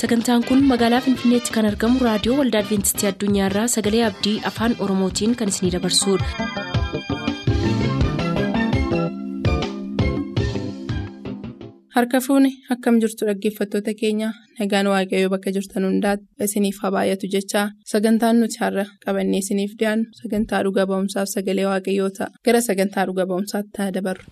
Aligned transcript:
sagantaan 0.00 0.44
kun 0.48 0.60
magaalaa 0.72 1.00
finfinneetti 1.06 1.54
kan 1.56 1.68
argamu 1.70 2.04
raadiyoo 2.08 2.38
waldaa 2.40 2.62
adventistii 2.64 3.10
addunyaarraa 3.12 3.66
sagalee 3.76 4.04
abdii 4.10 4.36
afaan 4.52 4.76
oromootiin 4.86 5.36
kan 5.42 5.54
isinidabarsudha. 5.54 7.28
harka 11.96 12.18
fuuni 12.26 12.50
akkam 12.74 12.98
jirtu 13.02 13.26
dhaggeeffattoota 13.28 13.92
keenya 14.00 14.28
nagaan 14.60 14.86
waaqayyoo 14.92 15.30
bakka 15.34 15.54
jirtan 15.56 15.86
hundaati 15.88 16.24
isiniif 16.46 16.78
haa 16.82 16.92
baay'atu 16.96 17.30
jechaa 17.34 17.66
sagantaan 17.92 18.40
nuti 18.42 18.58
har'a 18.64 18.84
qabannee 19.06 19.42
isiniif 19.44 19.72
dhiyaannu 19.80 20.06
sagantaa 20.22 20.62
dhuga 20.68 20.88
ba'umsaaf 20.92 21.28
sagalee 21.36 21.66
waaqayyoo 21.72 22.10
ta'a 22.20 22.30
gara 22.48 22.60
sagantaa 22.70 23.06
dhuga 23.10 23.24
ba'umsaatti 23.32 23.76
haa 23.82 23.90
dabarru. 23.96 24.24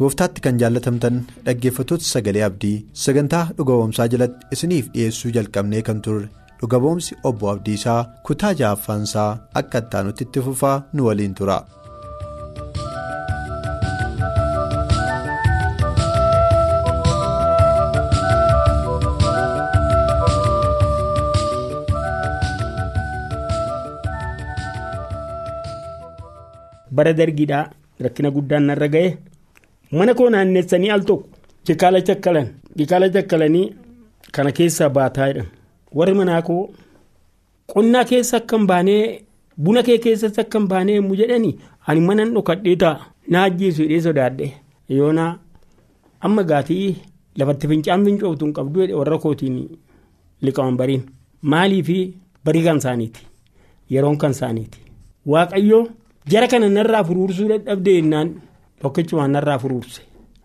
Gooftaatti 0.00 0.42
kan 0.46 0.58
jaallatamtan 0.62 1.18
dhaggeeffattoota 1.48 2.06
sagalee 2.08 2.42
abdii 2.48 2.74
sagantaa 3.04 3.42
dhuga 3.60 3.76
ba'umsaa 3.80 4.08
jalatti 4.14 4.50
isiniif 4.58 4.90
dhiyeessuu 4.96 5.32
jalqabnee 5.38 5.82
kan 5.90 6.02
turre 6.08 6.26
dhuga 6.62 6.82
ba'umsi 6.86 7.18
obbo 7.32 7.52
abdiisaa 7.54 7.98
kutaa 8.30 8.54
ja'affaansaa 8.62 9.30
akka 9.62 9.84
ittaanutti 9.86 10.28
itti 10.28 10.44
fufaa 10.50 10.76
nu 10.92 11.08
waliin 11.10 11.38
tura. 11.40 11.58
bara 26.96 27.12
dargiidhaa 27.18 27.64
rakkina 28.04 28.30
guddaan 28.36 28.68
narra 28.70 28.88
ga'e 28.94 29.08
mana 29.98 30.14
koo 30.18 30.28
naannessanii 30.30 30.90
al 30.96 31.02
tokko 31.08 31.28
jikaala 31.66 32.00
chakkalan 32.08 32.48
jikaala 32.78 33.08
chakkalanii 33.14 33.66
kana 34.34 34.52
keessaa 34.52 34.88
baataa 34.96 35.26
jedhan. 35.28 35.46
Warri 35.96 36.14
manaa 36.14 36.42
koo 36.42 36.62
qonnaa 37.72 38.04
keessa 38.10 38.36
akka 38.36 38.56
hin 38.58 38.66
baanee 38.70 39.02
buna 39.64 39.82
kee 39.82 39.98
keessatti 40.04 40.40
akka 40.40 40.58
hin 40.58 40.68
baanee 40.72 41.00
mu 41.00 41.14
jedhanii 41.20 41.54
ani 41.86 42.00
manan 42.08 42.32
dhokadhee 42.34 42.76
ta'a 42.82 43.00
na 43.28 43.42
ajjeesu 43.44 43.82
hidhee 43.82 44.00
sodaadhe. 44.06 44.52
Yoonaa 44.88 45.32
amma 46.20 46.42
gaatii 46.50 46.96
lafatti 47.38 47.68
fincaan 47.68 48.04
fincooftu 48.04 48.44
hin 48.44 48.54
qabdu 48.58 48.80
warra 48.98 49.18
kootiin 49.18 49.56
liqaman 50.42 50.76
bariin. 50.76 51.02
Maalii 51.42 51.82
fi 51.82 51.98
barii 52.44 52.64
kan 52.64 52.76
isaaniiti? 52.82 53.20
Yeroon 53.90 54.18
kan 54.18 54.30
isaaniiti. 54.30 54.78
Waaqayyoo 55.26 55.86
jara 56.30 56.48
kana 56.48 56.68
narraa 56.68 57.04
furuursuu 57.04 57.48
dadhabdee 57.48 57.94
jennaan 58.00 58.30
tokkichumaan 58.82 59.30
narraa 59.32 59.58
furuurse 59.58 60.02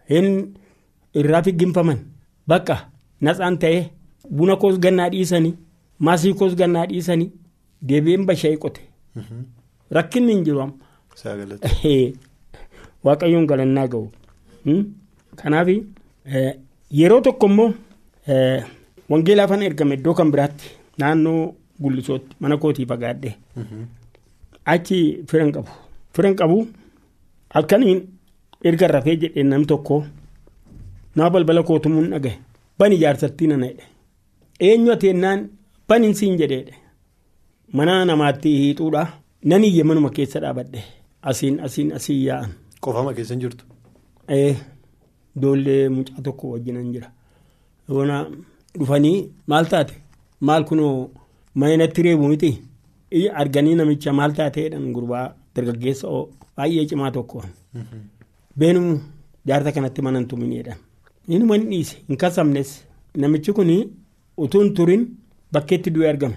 hin 0.09 0.53
irraa 1.13 1.41
figginfaman. 1.43 1.97
Bakka 2.47 2.77
natsaan 3.21 3.57
ta'ee 3.59 3.89
buna 4.37 4.55
koos 4.55 4.79
gannaa 4.79 5.09
dhiisanii 5.11 5.53
maasii 5.99 6.33
koos 6.33 6.55
gannaa 6.55 6.85
dhiisanii 6.89 7.31
deebi'een 7.87 8.25
basha'ee 8.25 8.57
qote. 8.57 8.81
Rakkinni 9.91 10.33
hin 10.35 10.43
jiru 10.45 10.59
waaqayyoon 13.03 13.45
galannaa 13.47 13.87
ga'u. 13.87 14.11
Kanaaf 15.41 15.67
yeroo 16.99 17.21
tokko 17.21 17.47
immoo 17.47 17.73
wangeelaa 19.09 19.47
fana 19.47 19.65
ergame 19.65 19.95
iddoo 19.99 20.13
kan 20.13 20.31
biraatti 20.31 20.69
naannoo 21.03 21.55
gullisootti 21.81 22.35
mana 22.39 22.57
kootii 22.57 22.85
fagaadhe. 22.85 23.35
Achi 24.65 25.23
firan 25.29 25.51
qabu. 25.51 25.69
Firan 26.15 26.35
qabu 26.35 26.67
halkaniin 27.55 28.01
erga 28.69 28.87
rafee 28.93 29.15
jedhee 29.21 29.43
nam 29.51 29.65
tokko 29.71 30.03
nama 31.15 31.29
balbala 31.35 31.63
kootumuu 31.69 32.01
hin 32.03 32.11
dhagaye 32.13 32.37
bani 32.79 32.95
ijaarsattii 32.99 33.47
nana 33.51 33.67
jedhe 33.71 33.85
eenyu 34.69 34.91
ateennaan 34.95 35.47
baniin 35.89 36.13
siin 36.19 36.37
jedheedhe 36.41 36.73
mana 37.79 37.95
namaatti 38.09 38.49
hiixuudha 38.61 39.03
nan 39.53 39.63
iyye 39.69 39.83
manuma 39.89 40.09
keessa 40.17 40.39
dhaabadhe 40.43 40.83
asiin 41.31 41.59
asiin 41.65 41.93
asiin 41.97 42.21
yaa'an. 42.27 42.51
qofama 42.81 43.13
keessa 43.13 43.33
hin 43.33 43.41
jirtu. 43.41 43.65
Doollee 45.41 45.89
mucaa 45.89 46.21
tokko 46.23 46.49
wajjinan 46.51 46.91
jira. 46.93 47.11
Yoona 47.89 48.15
dhufanii 48.79 49.29
maal 49.47 49.65
taate 49.73 49.93
maal 50.49 50.63
kunoo 50.69 51.09
mayinatti 51.55 52.01
reebu 52.07 52.27
miti 52.27 52.51
arganii 53.41 53.75
namicha 53.75 54.13
maal 54.19 54.33
taateedhaan 54.39 54.91
gurbaa 54.95 55.25
dargaggeessa 55.55 56.07
baay'ee 56.57 56.85
cimaa 56.89 57.11
tokko. 57.17 57.43
Beenumu 58.57 58.99
jaarsa 59.45 59.71
kanatti 59.71 60.01
manan 60.01 60.27
tumineedhaan. 60.27 60.77
Inni 61.27 61.45
man 61.45 61.67
dhiise 61.69 61.97
hin 62.07 62.17
kasamnes 62.17 62.71
namichi 63.15 63.53
kun 63.53 63.69
utuu 64.37 64.61
hin 64.63 64.73
turin 64.73 65.05
bakkeetti 65.51 65.89
du'e 65.91 66.09
argame. 66.09 66.35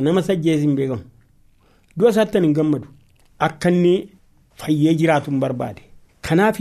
Nama 0.00 0.22
sajjees 0.22 0.60
hin 0.60 0.74
beekamu. 0.76 1.02
Du'a 1.96 2.10
isaatti 2.10 2.38
hin 2.40 2.52
gammadu. 2.54 2.86
Akka 3.38 3.70
inni 3.70 4.08
fayyee 4.56 4.94
jiraatu 4.94 5.30
hin 5.30 5.40
barbaade. 5.40 5.82
Kanaaf 6.22 6.58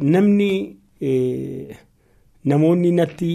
namni 0.00 0.76
namoonni 2.44 2.90
natti 2.92 3.30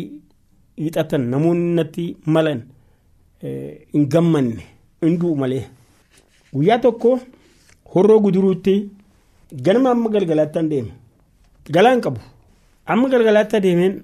hixatan 0.78 1.28
namoonni 1.34 1.76
natti 1.76 2.06
malan 2.26 2.64
hin 3.44 4.08
gammanne 4.08 4.64
hin 5.02 5.18
du'u 5.20 5.36
malee. 5.36 5.66
Guyyaa 6.54 6.80
tokko 6.80 7.20
horroo 7.96 8.20
guduruutti 8.20 8.76
ganama 9.52 9.92
amma 9.92 10.10
galgalaatti 10.10 10.60
an 10.60 10.70
deeme. 10.70 10.92
Galaan 11.76 12.02
qabu. 12.02 12.20
Amma 12.86 13.10
galgalaatti 13.10 13.56
adeemeen 13.56 13.96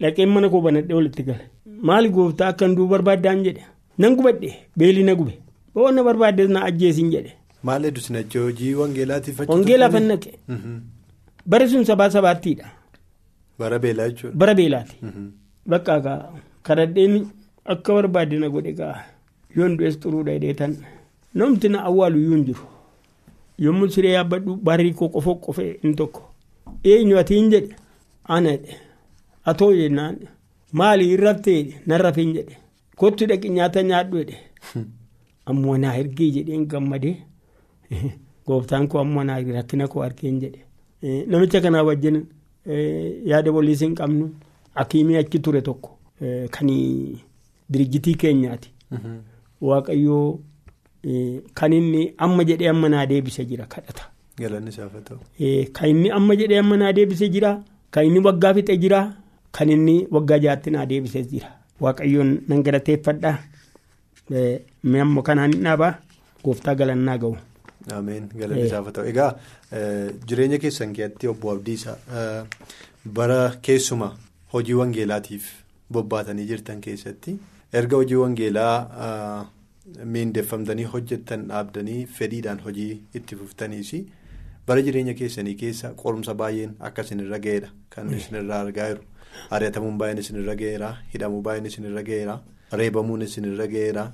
dhaqeen 0.00 0.28
mana 0.34 0.48
koo 0.48 0.60
banadhee 0.60 0.94
walitti 0.98 1.22
gale. 1.22 1.44
Maali 1.82 2.08
gooftaa 2.10 2.48
akka 2.52 2.66
hin 2.66 2.74
du'u 2.76 2.88
barbaaddaan 2.88 3.44
jedhe. 3.44 3.64
Nan 3.98 4.16
gubadhe 4.16 4.50
beelii 4.76 5.04
na 5.04 5.14
gube. 5.14 5.34
Boo 5.74 5.90
na 5.90 6.02
barbaaddes 6.04 6.48
na 6.48 6.64
ajjeesin 6.68 7.10
jedhe. 7.14 7.32
Maal 7.62 7.84
hedduu 7.84 8.12
natti 8.14 8.38
hojii 8.38 8.74
wangeelaatiif 8.74 9.40
Wangeelaa 9.48 9.90
fannaqe. 9.90 10.30
Bara 11.46 11.68
sun 11.68 11.84
sabaa 11.84 12.10
sabaattiidha. 12.10 12.66
Bara 13.58 13.78
beelaa 13.78 14.08
jechuudha. 14.08 14.36
Bara 14.36 14.54
beelaati. 14.54 14.96
Bakka 15.66 16.30
kadhadheen 16.62 17.26
akka 17.64 17.92
barbaade 17.94 18.38
na 18.38 18.48
godhe 18.48 18.72
gaa 18.72 18.96
yoon 19.56 19.76
du'es 19.76 19.98
xuruudha 20.02 20.32
hidheetan 20.36 20.76
namti 21.34 21.68
na 21.68 21.82
awwaalu 21.88 22.18
iyyuu 22.20 22.34
hin 22.34 22.44
jiru. 22.44 22.64
Yommuu 23.58 23.88
siree 23.90 24.12
yaabbadhu 24.12 24.56
barrii 24.56 24.92
koo 24.94 25.08
qofoo 25.08 25.34
qofee 25.44 25.70
inni 25.82 25.94
tokko. 25.96 26.22
Eenyu 26.84 27.18
atiin 27.18 27.50
jedhe? 27.50 27.76
Ana 28.24 28.50
jedhe. 28.50 28.76
Atoo 29.44 29.72
jennaan 29.74 30.16
maali 30.72 31.04
hin 31.08 31.20
raftee 31.20 31.74
nan 31.86 32.00
rafin 32.00 32.32
jedhe. 32.34 32.56
Kottu 32.96 33.26
dhaqi 33.26 33.48
nyaata 33.50 33.82
nyaadhu 33.82 34.18
jedhe. 34.18 34.38
Ammoo 35.46 35.76
naa 35.78 35.94
ergee 36.02 36.30
jedheen 36.36 36.66
gammadee. 36.66 37.16
Gooftaan 38.46 38.88
koo 38.88 39.00
ammoo 39.00 39.24
naa 39.24 39.40
rakkina 39.42 39.88
koo 39.88 40.02
argeen 40.02 40.40
jedhe. 40.40 40.60
Namicha 41.26 41.60
kanaa 41.60 41.82
wajjin 41.82 42.26
yaada 43.30 43.52
waliis 43.52 43.80
hin 43.80 43.94
qabnu 43.94 44.30
akiimii 44.74 45.16
achi 45.16 45.38
ture 45.38 45.62
tokko. 45.62 45.98
Kan 46.50 46.68
dirjitii 47.72 48.14
keenyaati. 48.14 48.70
Waaqayyoo 49.60 50.38
kan 51.54 51.72
inni 51.72 52.12
amma 52.18 52.44
jedhee 52.44 52.68
amma 52.70 52.88
naa 52.88 53.06
deebise 53.06 53.44
jira 53.50 53.66
kadhata. 53.66 54.02
Galanni 54.38 54.70
isaaf 54.70 54.92
haa 54.92 55.00
ta'u. 55.08 55.18
Kan 55.72 55.88
inni 55.90 56.10
amma 56.10 56.34
jedhee 56.36 56.58
amma 56.62 56.76
naa 56.76 56.92
deebise 56.92 57.28
jira. 57.34 57.52
Kan 57.90 58.04
inni 58.06 58.20
waggaa 58.26 58.54
fixe 58.54 58.76
jira. 58.82 59.00
Kan 59.52 59.70
inni 59.70 60.06
waggaa 60.10 60.38
jaatti 60.44 60.70
naa 60.70 60.86
deebise 60.86 61.22
jira. 61.32 61.48
Waaqayyoon 61.80 62.30
nan 62.48 62.62
galateeffadha. 62.62 63.32
Mee 64.30 65.00
ammoo 65.00 65.22
kanaan 65.22 65.52
hin 65.54 65.62
dhaabaa 65.68 65.92
gooftaa 66.44 66.74
galannaa 66.74 67.18
ga'u. 67.18 67.36
Ameen 67.98 68.28
galanni 68.40 68.66
isaaf 68.66 68.84
haa 68.90 68.92
ta'u. 68.98 69.06
Egaa 69.12 69.30
jireenya 70.26 70.58
keessan 70.64 70.92
keessatti 70.98 71.28
obbo 71.34 71.50
Abdiisaa 71.52 71.96
bara 73.18 73.38
keessuma 73.62 74.10
hojii 74.52 74.74
wangeelaatiif 74.80 75.46
bobbaatanii 75.92 76.46
jirtan 76.50 76.80
keessatti 76.86 77.38
erga 77.80 77.96
hojii 77.96 78.16
wangeelaa 78.22 79.46
miindeffamtanii 80.14 80.84
hojjettan 80.94 81.46
dhaabdanii 81.50 82.06
fedhiidhaan 82.18 82.60
hojii 82.64 82.90
itti 83.20 83.36
fuftaniis 83.42 83.92
bara 84.66 84.82
jireenya 84.88 85.14
keessanii 85.20 85.54
keessa 85.62 85.92
qorumsa 86.02 86.34
baay'een 86.42 86.74
akka 86.88 87.02
isinirra 87.08 87.38
ga'eedha 87.46 87.68
kan 87.94 88.10
isinirraa 88.16 88.60
argaa 88.66 88.88
jiru. 88.90 89.02
Ari'atamuun 89.56 89.98
baay'een 90.02 90.18
isinirra 90.24 90.54
ga'eera 90.62 90.90
hidhamuu 91.14 91.42
baay'een 91.46 91.66
isinirra 91.70 92.02
ga'eera 92.10 92.38
reebamuun 92.80 93.22
isinirra 93.28 93.66
ga'eera 93.74 94.04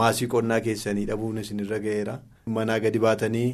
maasii 0.00 0.28
qonnaa 0.34 0.60
keessanii 0.68 1.06
dhabuun 1.10 1.38
isinirra 1.44 1.78
ga'eera 1.86 2.18
manaa 2.58 2.78
gadi 2.86 2.98
baatanii 3.06 3.48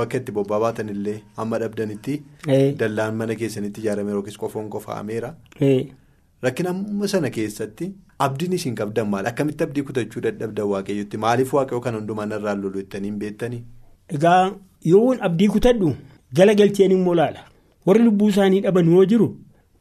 bakka 0.00 0.18
itti 0.22 0.32
bobbaa 0.40 0.60
baatan 0.66 0.88
illee 0.94 1.16
hamma 1.36 1.58
dhabdanitti 1.64 2.18
dallaan 2.82 3.14
mana 3.22 3.34
keessanitti 3.40 3.80
ijaarame 3.86 4.10
yookiis 4.18 4.38
qofoon 4.44 4.68
qofa'ameera 4.74 5.32
rakkina 6.42 6.74
sana 7.12 7.30
keessatti 7.30 7.92
abdiin 8.26 8.52
isin 8.52 8.74
qabdan 8.74 9.08
maal? 9.08 9.26
Akkamitti 9.26 9.64
abdii 9.64 9.82
kutachuu 9.88 10.20
dadhabdan 10.26 10.66
waaqayyotti? 10.72 11.16
Maaliif 11.24 11.52
waaqayyoo 11.54 11.80
kan 11.86 11.94
hundumaan 11.98 12.32
irraa 12.38 12.54
lolu 12.54 12.78
jettanii 12.82 13.10
hin 13.10 13.18
beektanii. 13.18 13.62
Egaa 14.14 14.52
yoon 14.92 15.18
abdii 15.28 15.48
kutadhu 15.54 15.92
gala 16.40 16.54
galcheen 16.54 16.90
immoo 16.96 17.14
laala. 17.20 17.40
Warri 17.86 18.04
lubbuu 18.04 18.28
isaanii 18.34 18.60
dhaban 18.64 18.90
yoo 18.94 19.04
jiru 19.12 19.28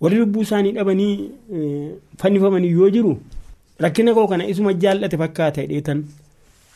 warri 0.01 0.17
lubbuu 0.19 0.41
isaanii 0.47 0.71
dhabanii 0.77 1.29
fannifamanii 2.21 2.71
yoo 2.71 2.89
jiru 2.95 3.17
rakkina 3.85 4.13
koo 4.13 4.27
kana 4.27 4.47
isuma 4.47 4.73
jaallate 4.73 5.17
fakkaata 5.17 5.65
dheetan. 5.71 6.03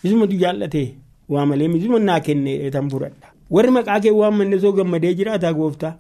Isumatu 0.04 0.36
jaallate 0.44 0.84
waa 1.30 1.46
malee 1.46 1.70
isuma 1.78 2.00
naa 2.00 2.20
kenne 2.20 2.58
dheetan 2.62 2.90
fudhadha 2.94 3.28
warri 3.56 3.72
maqaa 3.78 4.00
kee 4.04 4.12
waan 4.22 4.36
manne 4.38 4.60
soo 4.64 4.72
gammadee 4.78 5.14
jiraataa 5.20 5.54
gooftaa 5.54 5.94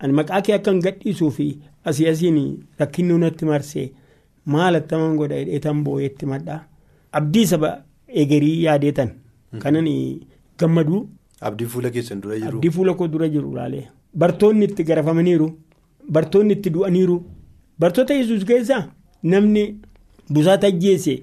ani 0.00 0.12
maqaa 0.18 0.40
kee 0.46 0.54
akkan 0.58 0.80
gadhiisuu 0.84 1.30
fi 1.30 1.46
asii 1.84 2.08
asiin 2.12 2.38
rakkinni 2.78 3.18
natti 3.18 3.44
marsee 3.50 3.86
maal 4.46 4.74
attaman 4.80 5.16
godha 5.20 5.44
dheetan 5.48 5.84
boo'eetti 5.84 6.26
madhaa 6.32 6.60
abdii 7.12 7.46
saba 7.46 7.70
egerii 8.08 8.62
yaadeetan 8.64 9.10
kanan 9.62 9.86
gammaduu. 10.58 11.08
Abdii 11.40 11.66
fuula 11.66 11.90
keessan 11.90 12.20
dura 12.20 12.36
jiru. 12.38 12.56
Abdii 12.56 12.70
fuula 12.70 12.94
koo 12.94 13.08
dura 13.08 13.28
jiru 13.28 13.54
laalee 13.54 13.88
bartoonni 14.14 14.64
itti 14.64 14.84
garafamaniiru 14.84 15.48
bartoonni 16.10 16.52
itti 16.54 16.70
du'aniiru. 16.70 17.16
Bartoota 17.78 18.14
yesus 18.14 18.44
keessaa 18.44 18.88
namni 19.22 19.76
busaata 20.32 20.66
ajjeese 20.66 21.14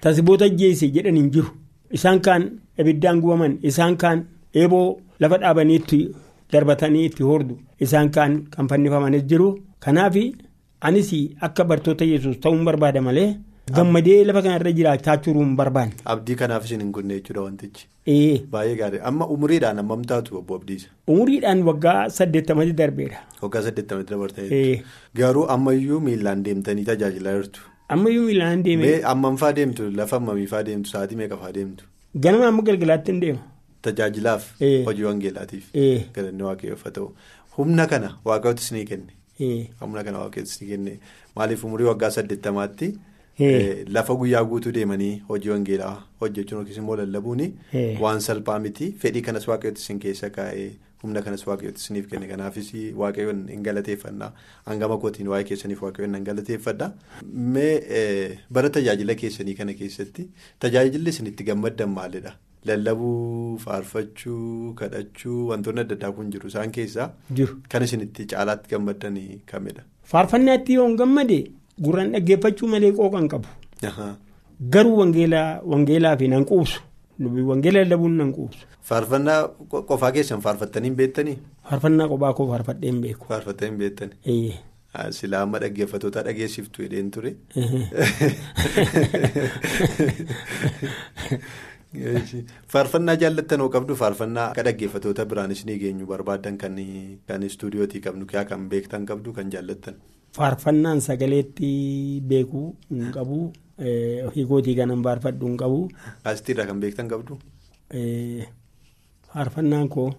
tasiboota 0.00 0.44
ajjeese 0.44 0.88
jedhan 0.94 1.16
hin 1.16 1.30
jiru. 1.30 1.48
Isaan 1.90 2.20
kaan 2.20 2.42
ibiddaan 2.78 3.20
gubaman 3.20 3.58
isaan 3.62 3.96
kaan 3.96 4.24
eeboo 4.54 4.98
lafa 5.20 5.38
dhaabanii 5.38 5.76
itti 5.80 6.00
darbatanii 6.52 7.04
itti 7.10 7.22
hordu 7.32 7.58
isaan 7.86 8.10
kaan 8.16 8.38
kan 8.54 8.68
fannifamanis 8.72 9.24
jiru 9.32 9.50
kanaaf 9.86 10.16
anis 10.88 11.10
akka 11.48 11.64
bartoota 11.64 12.04
yesus 12.14 12.36
ta'uun 12.40 12.64
barbaada 12.64 13.00
malee. 13.10 13.30
gammadee 13.76 14.24
lafa 14.26 14.40
kanarra 14.44 14.70
jiraachuu 14.76 15.32
hin 15.38 15.50
barbaanne. 15.56 15.92
Abdii 16.12 16.34
kanaaf 16.42 16.64
isin 16.66 16.80
hin 16.82 16.92
gunne 16.96 17.14
jechuudha 17.16 17.42
wantichi. 17.46 17.82
Ee. 18.12 18.38
Baay'ee 18.52 18.76
gaarii 18.78 19.00
amma 19.10 19.26
umuriidhaan 19.34 19.76
hammam 19.80 20.04
taatu 20.12 20.38
obbo 20.38 20.54
Abdiisa. 20.60 20.88
Umuriidhaan 21.14 21.60
waggaa 21.66 21.96
saddeettamatti 22.18 22.72
darbeera. 22.78 23.18
Waggaa 23.42 23.62
saddeettamatti 23.66 24.12
Ee. 24.12 24.16
dabartanii. 24.16 24.82
Garuu 25.20 25.44
ammayyuu 25.56 26.00
miilaan 26.06 26.44
deemtanii 26.46 26.84
tajaajilaa 26.88 27.34
jirtu. 27.40 27.60
Ammayyuu 27.96 28.24
miilaan 28.30 28.64
deeme. 28.68 28.86
Mee 28.86 29.02
ammamfaa 29.12 29.52
deemtu 29.60 29.90
lafa 30.00 30.16
ammamiifaa 30.22 30.62
deemtu 30.70 30.90
sa'aatii 30.94 31.16
meeqafaa 31.20 31.52
deemtu. 31.58 31.84
Ganama 32.26 32.46
amma 32.52 32.62
galgalaatti 32.70 33.12
hin 33.12 33.20
deema. 33.26 33.38
Tajaajilaaf 33.88 34.48
Ee. 34.60 34.84
hojii 34.88 35.04
wangeelaatiif. 35.10 35.68
Ee. 35.74 35.98
Galanni 36.14 36.42
waaqayyoof 36.48 36.84
haa 36.88 36.90
ta'u. 37.02 37.12
Humna 37.58 37.86
kana 37.92 38.14
waaqayyootis 38.30 38.72
ni 38.78 38.84
kenne. 38.94 39.12
Ee. 39.40 39.66
Humna 39.84 40.04
kana 40.08 40.18
waaqayyootis 40.24 40.60
ni 40.62 40.68
kenne 40.72 40.98
maaliif 41.36 41.64
umurii 41.70 41.86
waggaa 41.92 42.10
saddeettamaatti. 42.16 42.90
Ee. 43.40 43.48
eh, 43.54 43.86
Lafa 43.94 44.14
guyyaa 44.20 44.44
guutuu 44.50 44.72
deemanii 44.74 45.12
hojii 45.28 45.50
wangeelaa 45.50 45.96
hojjechuun 46.20 46.58
yookiis 46.60 46.76
immoo 46.80 46.96
lallabuun 47.00 47.42
waan 48.04 48.20
salphaa 48.24 48.58
miti 48.64 48.88
fedhii 49.02 49.22
kanas 49.28 49.46
waaqayyootti 49.48 49.82
isin 49.84 49.98
keessa 50.04 50.30
kaa'ee 50.38 50.64
humna 51.02 51.22
kanas 51.26 51.46
waaqayyootti 51.50 51.80
isiniif 51.84 52.08
kenne 52.14 52.26
kanaafis 52.32 52.72
waaqayyoon 53.02 53.44
hin 53.52 53.62
galateeffannaa 53.68 54.32
hangama 54.66 54.98
kootiin 55.04 55.28
waa'ee 55.34 55.44
keessaniif 55.52 55.82
waaqayyoon 55.86 56.14
hin 56.18 56.24
galateeffadha. 56.30 56.90
Mee 57.54 57.70
eh, 58.00 58.38
bara 58.58 58.70
tajaajila 58.78 59.14
keessanii 59.22 59.54
kana 59.62 59.74
keessatti 59.84 60.28
tajaajilli 60.66 61.10
isin 61.16 61.26
itti 61.32 61.44
gammaddan 61.52 61.90
maalidha? 62.00 62.34
Lallabuu, 62.68 63.58
faarfachuu, 63.64 64.74
kadhachuu 64.80 65.38
wantoonni 65.50 65.80
adda 65.84 65.94
addaa 65.98 66.12
kun 66.18 66.30
jiru 66.34 66.46
isaan 66.52 66.70
keessaa 66.76 67.08
Jiru. 67.40 67.54
kan 67.68 67.82
isin 67.86 68.00
itti 68.06 68.26
caalaatti 68.32 68.68
gammaddan 68.74 69.16
kamidha? 69.52 69.82
Faarfannaatti 70.12 70.72
yoo 70.78 70.86
hin 70.88 70.96
gammade 71.02 71.38
gurraan 71.88 72.12
dhaggeeffachuu 72.16 72.68
malee 72.74 72.92
qooqan 73.00 73.26
qabu. 73.34 73.48
Ahaa. 73.92 74.12
Garuu 74.76 74.96
wangeelaa 74.98 76.16
fi 76.22 76.28
nan 76.28 76.44
quubsu. 76.52 76.80
Wangeela 77.50 77.78
lallabuun 77.84 78.16
nan 78.22 78.30
quubsu. 78.38 78.62
Faarfannaa 78.88 79.40
qo- 79.72 79.82
qofaa 79.90 80.12
keessan 80.16 80.40
faarfattanii 80.46 80.88
hin 80.90 80.96
beektanii? 81.02 81.36
Faarfannaa 81.70 82.08
kophaa 82.14 82.32
koo 82.40 82.46
faarfadhee 82.50 82.90
hin 82.90 83.00
beeku. 83.04 83.24
Faarfattanii 83.28 83.70
hin 83.72 83.78
beektanii? 83.78 84.16
Ee. 84.26 84.54
Silaa 85.16 85.40
amma 85.46 85.58
dhaggeeffattoota 85.62 86.22
dhageessiftu 86.26 86.82
jedheen 86.82 87.10
ture. 87.16 87.30
Faarfannaa 92.72 93.16
jaallattan 93.16 93.60
hoo 93.64 93.68
qabdu 93.72 93.94
faarfannaa 93.96 94.50
akka 94.50 94.62
dhaggeeffattoota 94.66 95.24
biraanis 95.30 95.64
ni 95.66 95.78
geenyu 95.82 96.06
barbaadan 96.06 96.58
kan 96.60 97.42
istuudiyootii 97.48 98.00
qabnu 98.06 98.26
kan 98.26 98.68
beektan 98.68 99.06
qabdu 99.06 99.32
kan 99.32 99.50
jaallattan. 99.50 99.94
Faarfannaan 100.36 101.00
sagaleetti 101.00 102.20
beeku 102.20 102.76
hin 102.90 103.10
qabu. 103.12 103.52
Hiikootii 104.34 104.76
kanan 104.76 105.02
faarfadhu 105.02 105.46
hin 105.46 105.56
qabu. 105.56 105.88
Asitirraa 106.24 106.66
kan 106.66 106.80
beektan 106.80 107.08
qabdu. 107.08 107.38
Faarfannaan 109.32 109.88
koo 109.88 110.12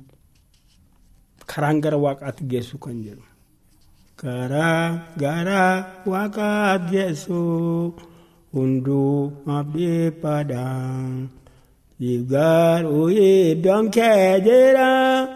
karaan 1.45 1.81
gara 1.81 1.97
waaqaatti 1.97 2.43
geessu 2.49 2.77
kan 2.77 3.03
jedhu. 3.03 3.23
Karaa 4.17 5.13
gara 5.17 5.63
waaqaatti 6.05 6.91
geessu 6.91 7.93
hunduu 8.53 9.31
abdiifadhaan. 11.99 12.83
Garuu 12.83 13.09
iddoon 13.09 13.91
kee 13.91 14.39
jira 14.45 15.27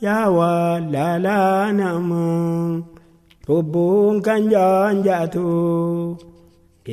yaa 0.00 0.28
wallaalaa 0.38 1.72
namaa. 1.72 2.82
Lubbuun 3.48 4.22
kan 4.22 4.42
jaanjatu 4.52 5.48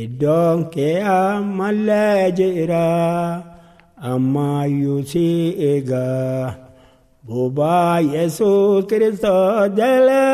iddoon 0.03 0.59
kee 0.73 1.01
ammallee 1.03 2.31
jira 2.37 2.87
ammayyuu 4.11 5.01
si 5.11 5.27
eegaa 5.69 6.53
bobaa 7.27 7.99
yesus 8.13 8.85
kiristoos 8.89 9.71
jala 9.77 10.25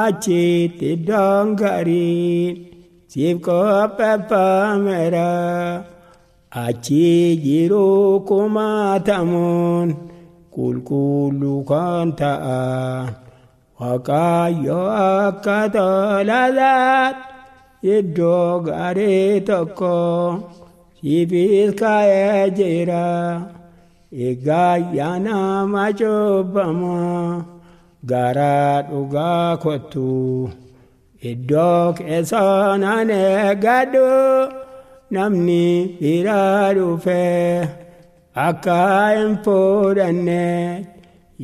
achitti 0.00 0.86
iddoon 0.94 1.46
gaarii 1.60 2.40
siif 3.10 3.36
qopheeffameera 3.46 5.28
achi 6.50 7.36
jiru 7.44 8.20
kumaatamuun 8.28 9.88
qulqulluu 10.54 11.60
kan 11.68 12.12
ta'an. 12.20 13.14
Waaqayyo 13.80 14.80
akka 14.88 15.58
tolasaatti 15.74 17.24
iddoo 17.96 18.60
gaarii 18.66 19.40
tokko 19.48 19.94
siifis 20.98 21.70
kaa'ee 21.80 22.50
jira. 22.58 23.06
Egaa 24.28 25.18
nama 25.26 25.84
cubbama 25.98 27.44
gara 28.10 28.82
dhugaa 28.88 29.56
kottu 29.62 30.48
iddoo 31.30 31.92
keessaa 31.98 32.78
nan 32.82 33.10
eeggadhu 33.10 34.06
namni 35.14 35.64
bira 36.00 36.42
dhufee 36.76 37.68
akka 38.46 38.80
hin 39.16 39.32
fuudhanne. 39.44 40.46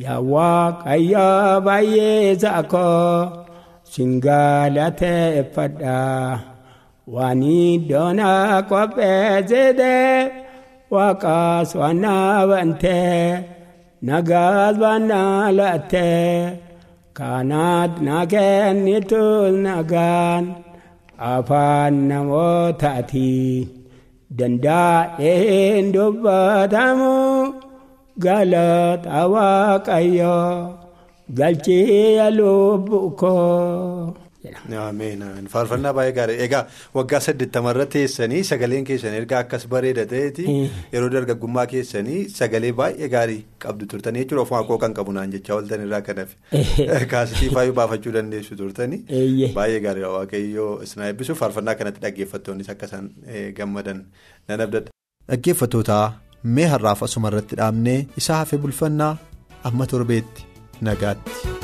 Yaa 0.03 0.19
waaqayyo 0.33 1.29
baay'ee 1.65 2.35
saakoo 2.43 3.13
singalateeffadha 3.93 5.99
waan 7.13 7.41
iddoona 7.43 8.31
qopheessite 8.69 9.95
waaqaas 10.93 11.69
waan 11.79 11.97
naabante 12.03 12.99
nagaas 14.07 14.75
waan 14.83 15.03
naalatte 15.11 16.09
kanaat 17.17 17.93
na 18.05 18.17
kennitu 18.31 19.23
nagaan 19.65 20.43
afaan 21.17 21.93
namootaati 22.09 23.29
dandaa'ee 24.37 25.37
hin 25.75 25.91
dubbatamu. 25.95 27.13
galata 28.23 29.21
waaqayyo 29.33 30.35
galchee 31.37 32.29
lubbuu 32.37 33.09
koo. 33.21 34.13
Ameen 34.43 35.47
faarfannaa 35.51 35.93
baay'ee 35.97 36.15
gaarii 36.17 36.37
egaa 36.45 36.63
waggaa 36.95 37.19
saddeettamarra 37.25 37.85
teessanii 37.93 38.41
sagaleen 38.49 38.83
keessan 38.89 39.15
erga 39.19 39.39
akkas 39.39 39.67
bareeda 39.73 40.05
ta'eeti 40.13 40.47
yeroo 40.95 41.11
dargaggummaa 41.13 41.65
keessanii 41.73 42.19
sagalee 42.37 42.73
baay'ee 42.81 43.09
gaarii 43.15 43.39
qabdu 43.65 43.87
turtanii 43.93 44.25
jechuudha 44.25 44.43
ofuma 44.43 44.63
koo 44.67 44.77
kan 44.83 44.97
qabu 44.99 45.15
naan 45.19 45.31
jechaa 45.37 45.55
ooltan 45.57 45.85
irraa 45.87 46.01
kan 46.09 46.21
hafe. 46.23 46.35
Kaasitii 47.15 47.49
faayuu 47.55 47.77
baafachuu 47.79 48.13
dandeessu 48.17 48.59
turtanii 48.63 49.01
baay'ee 49.55 49.79
gaarii 49.87 50.05
waaqayyoo 50.17 50.71
isin 50.87 51.07
eebbisu 51.09 51.39
faarfannaa 51.41 51.79
kanatti 51.81 52.05
dhaggeeffattoonnis 52.05 52.75
akka 52.75 52.91
isaan 52.91 53.11
gammadan 53.61 54.05
nan 54.47 54.67
abdadha. 54.67 54.97
Dhaggeeffattootaa 55.31 56.05
mee 56.57 56.71
har'aaf 56.75 57.03
asuma 57.09 57.31
irratti 57.33 57.63
dhaabnee 57.63 57.99
isaa 58.23 58.45
hafe 58.45 58.63
bulfannaa 58.65 59.13
amma 59.71 59.93
torbeetti 59.93 60.49
nagaatti. 60.89 61.62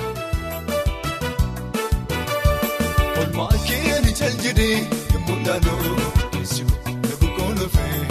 Mul'anoo 5.27 5.95
keessi 6.31 6.63
lafa 6.63 7.27
koolofee. 7.37 8.03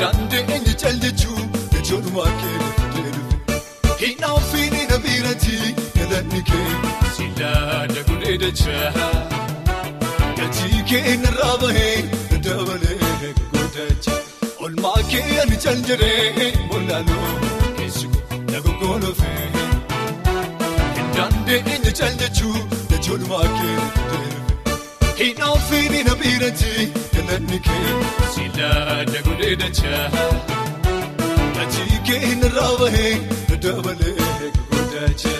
Dandeenye 0.00 0.74
cal 0.82 0.96
jechuun 1.04 1.48
jechuudha 1.72 2.26
keenya 2.40 2.70
dhufe. 2.94 3.96
Hina 4.02 4.28
ofiin 4.38 4.76
na 4.90 4.98
biirati 5.04 5.56
galanni 5.96 6.42
kee 6.50 6.70
silaa 7.16 7.86
dagulee 7.94 8.36
dachaa. 8.44 8.92
Gatii 10.38 10.82
kee 10.90 11.16
narraa 11.24 11.56
bahee 11.62 11.96
dabalee 12.46 13.32
godhacha. 13.52 14.14
Olmaa 14.60 15.00
kee 15.10 15.40
ani 15.42 15.56
cal 15.66 15.80
jedhee 15.90 16.52
mul'anoo 16.70 17.32
keessi 17.76 18.06
lafa 18.52 18.72
koolofee. 18.80 19.50
Dandeenye 21.16 21.92
cal 22.00 22.14
keenya 23.20 23.88
dhufe. 23.96 25.24
Hina 25.24 25.46
ofiin 25.52 26.04
na 26.06 26.14
biirati 26.14 26.92
galanni 27.14 27.58
kee 27.66 27.94
silaa 28.34 29.04
dagulee 29.12 29.56
dachaa. 29.56 30.10
Gatii 31.56 31.98
kee 32.06 32.34
narraa 32.42 32.74
bahee 32.80 33.14
dabalee 33.62 34.16
godhacha. 34.70 35.34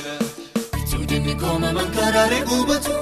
Tuudinni 0.90 1.34
kooma 1.34 1.72
mankaaraalee 1.72 2.44
gubatu 2.48 2.92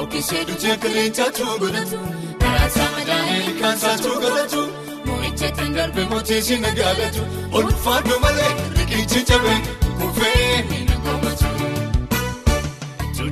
Ookisee 0.00 0.44
dutee 0.48 0.76
kaleencaatu 0.76 1.44
godhatu 1.60 1.98
Karaasaa 2.42 2.88
madaa'ee 2.96 3.52
kaansaatu 3.60 4.08
godhatu 4.22 4.62
Moo'icha 5.06 5.50
darbe 5.76 6.04
mootii 6.12 6.58
na 6.64 6.70
gaalatu 6.78 7.22
Olfaadhu 7.52 8.20
malee 8.24 8.52
riqichi 8.78 9.24
cabee 9.28 9.58
kufee 9.98 10.62
na. 10.70 10.83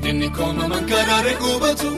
Tuudinni 0.02 0.28
kooma 0.37 0.66
mankaaraalee 0.68 1.35
gubatu 1.40 1.90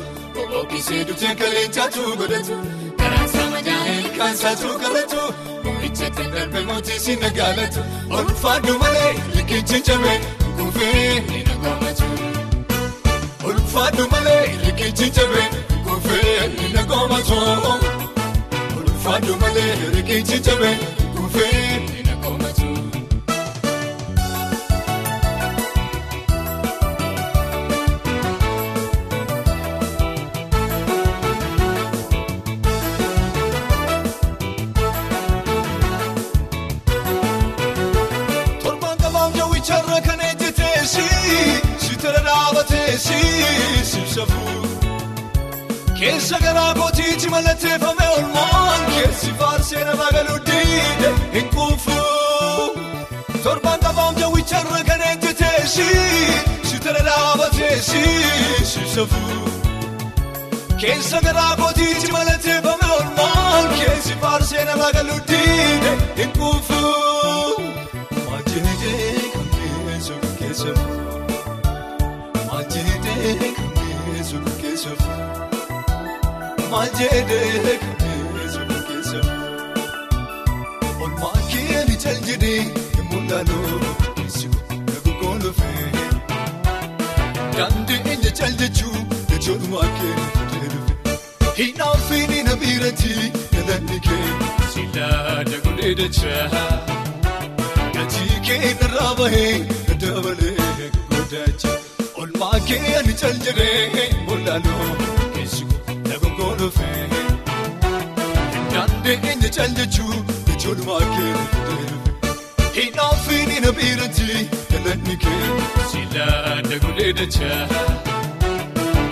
Ookisee 0.58 1.04
dutee 1.08 1.34
kaleencaatu 1.40 2.00
godhatu 2.20 2.56
Karaasaa 2.98 3.46
madaa'ee 3.54 4.02
kaansaatu 4.18 4.68
godhatu 4.82 5.22
Moo'icha 5.64 6.10
darbe 6.34 6.60
mootii 6.68 7.16
na 7.22 7.30
gaalatu 7.38 7.80
Olfaadhu 8.18 8.74
malee 8.82 9.14
riqichi 9.36 9.80
cabee 9.86 10.18
kufee 10.58 11.42
na 11.48 11.54
goomatu. 11.62 12.04
Ulfaadhu 13.48 14.08
malee 14.12 14.44
rikichi 14.66 15.10
jabee 15.10 15.48
kufee 15.88 16.72
na 16.74 16.82
goomatu. 16.92 17.40
Ulfaadhu 18.80 19.36
malee 19.44 19.72
rikichi 19.96 20.38
jabee 20.40 20.76
kufee 21.16 21.80
dhaabateesi 42.98 43.84
sibsafuu. 43.84 44.68
Keessa 45.98 46.38
garaa 46.42 46.74
kootiitti 46.74 47.28
mallatteeffame 47.30 48.08
olmaan 48.16 48.84
keessi 48.90 49.32
faarsee 49.38 49.84
nama 49.84 50.08
galuu 50.12 50.38
diide 50.46 51.10
hin 51.32 51.48
kuufuu. 51.54 52.78
Torbaan 53.42 53.80
qabaam 53.80 54.14
jawwicharra 54.20 54.84
kan 54.90 55.00
ejjeteesi 55.10 55.86
sitara 56.70 57.02
dhaabateesi 57.08 58.04
sibsafuu. 58.72 59.50
Keessa 60.80 61.20
garaa 61.26 61.56
kootiitti 61.56 62.12
mallatteeffame 62.12 62.92
olmaan 62.98 63.68
keessi 63.78 64.14
faarsee 64.22 64.64
nama 64.64 64.92
galuu 64.92 65.20
diide 65.28 65.96
hin 66.16 66.30
kuufuu. 66.38 67.53
Keessa 74.84 75.14
keessa 75.50 76.66
Maajjiree 76.70 77.76
kan 77.82 77.94
keessa 78.02 78.62
keessa 78.88 79.20
Olmaa 81.04 81.38
keenya 81.52 81.96
cal 82.04 82.18
jedhee 82.28 82.60
hin 82.96 83.06
mul'anoo 83.12 83.78
keessi 84.16 84.48
lafa 84.88 85.12
koolofee. 85.20 86.04
Dandeenye 87.56 88.30
cal 88.40 88.52
jechuun 88.62 89.06
jechuudha 89.30 89.86
keenya 89.98 90.68
dhufe. 90.74 90.92
Hina 91.62 91.84
ofiin 91.96 92.34
na 92.50 92.56
biirati 92.64 93.14
galanni 93.54 93.98
kee 94.08 94.28
silaa 94.74 95.38
dagulee 95.50 95.94
dachaa. 96.02 96.66
Gatii 97.96 98.40
kee 98.50 98.74
narraa 98.82 99.14
bahee 99.22 99.52
dabalee 100.04 100.56
godhacha. 101.10 101.72
Olmaa 102.44 102.60
kee 102.68 102.96
ani 102.98 103.14
cal 103.20 103.36
jedhee 103.44 104.06
mul'anoo 104.26 104.86
keessi 105.34 105.64
lafa 106.08 106.30
koolofee. 106.38 107.04
Dandeenye 108.74 109.48
cal 109.56 109.70
jechuun 109.78 110.18
jechuudha 110.48 110.98
keenya 111.14 111.76
Hina 112.76 113.02
ofiin 113.14 113.52
na 113.64 113.70
biirati 113.78 114.26
galanni 114.72 115.16
kee 115.24 115.46
silaa 115.92 116.56
dagulee 116.68 117.12
dachaa. 117.20 117.60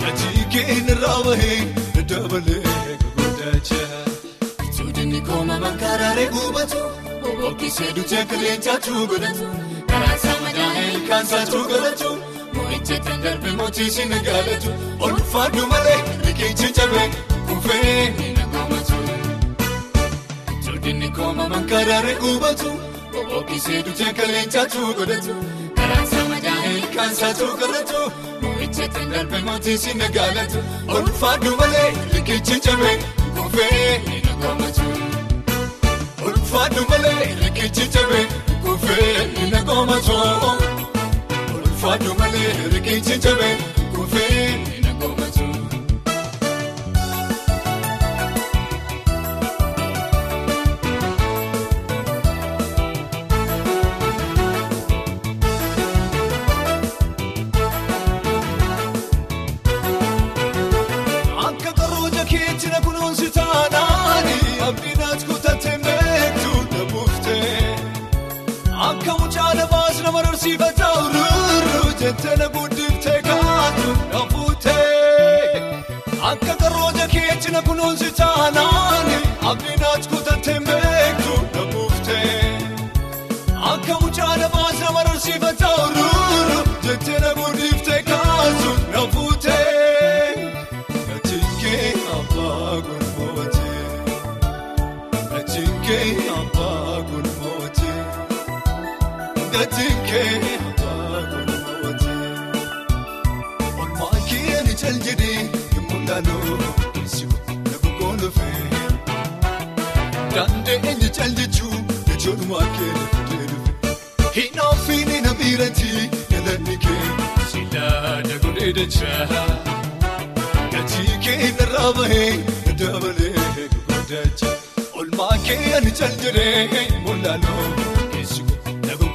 Gatii 0.03 0.43
kee 0.55 0.77
narraa 0.89 1.19
bahee 1.29 1.59
dabalee 2.11 2.61
godhacha. 3.17 3.81
Tuudinni 4.77 5.21
kooma 5.29 5.57
mankaaraalee 5.65 6.27
gubatu. 6.35 6.83
Ookisee 7.49 7.91
dutee 7.95 8.25
kaleencaatu 8.33 9.07
godhatu. 9.13 9.49
Karaasaa 9.91 10.37
madaa'ee 10.45 10.93
kaansaatu 11.09 11.59
godhatu. 12.79 12.93
Moo'icha 12.93 13.23
darbe 13.23 13.51
mootii 13.57 14.05
na 14.09 14.17
gaalatu. 14.19 14.69
Olfaadhu 14.99 15.67
malee 15.67 16.01
riqichi 16.25 16.73
cabee 16.73 17.09
kufee 17.47 18.33
na 18.37 18.45
goomatu. 18.53 18.95
Tuudinni 20.65 21.09
kooma 21.11 21.49
mankaaraalee 21.49 22.15
gubatu. 22.21 22.71
Ookisee 23.37 23.83
dutee 23.83 24.13
kaleencaatu 24.13 24.79
godhatu. 24.97 25.35
Karaasaa 25.75 26.27
madaa'ee 26.29 26.81
kaansaatu 26.95 27.45
godhatu. 27.59 28.11
Moo'icha 28.41 28.87
darbe 29.11 29.39
mootii 29.41 29.93
na 29.97 30.07
gaalatu. 30.09 30.57
Olfaadhu 30.87 31.55
malee 31.57 31.89
riqichi 32.13 32.59
cabee 32.59 32.97
kufee 33.35 34.01
na 34.25 34.33
goomatu. 34.41 34.85
Ulfaadhu 36.27 36.85
malee 36.89 37.35
rikichi 37.41 37.87
jabee 37.93 38.25
kufee 38.63 39.49
na 39.51 39.61
goomatu. 39.61 40.17
Ulfaadhu 41.83 42.13
malee 42.19 42.51
rikichi 42.73 43.15
jabee 43.23 43.55
kufee 43.95 44.45
na 44.83 44.91
goomatu. 44.99 45.47
Akka 61.47 61.71
qarooja 61.79 62.23
keetti 62.31 62.67
na 62.73 62.79
kunuunsi 62.85 63.27
taanaani 63.37 64.35
abdiin 64.67 65.01
ati 65.09 65.25
kutattee 65.29 65.77
beektu 65.85 66.53
na 66.73 66.83
buuftee. 66.91 67.75
Akka 68.89 69.17
mucaa 69.21 69.51
nabaas 69.59 70.01
nama 70.05 70.23
barsiifata 70.27 70.92
ururru 72.03 72.11
jettee 72.11 72.35
na 72.37 72.47
guddiftee 72.49 73.21
kaatu 73.21 73.89
na 74.13 74.19
fuutee. 74.31 75.83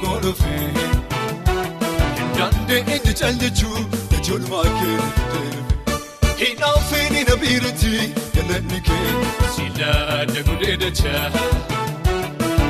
Na 0.01 0.07
goggoolofee. 0.07 0.71
Daandii 2.37 3.13
cal 3.19 3.33
jechuun 3.41 3.85
ijoollummaa 4.17 4.63
kee 4.79 4.97
Hidhaan 6.41 6.81
feenii 6.89 7.23
na 7.29 7.35
biirati 7.35 8.13
galanni 8.35 8.79
kee 8.81 9.09
silaa 9.55 10.25
dagudee 10.33 10.77
dachaa. 10.77 11.25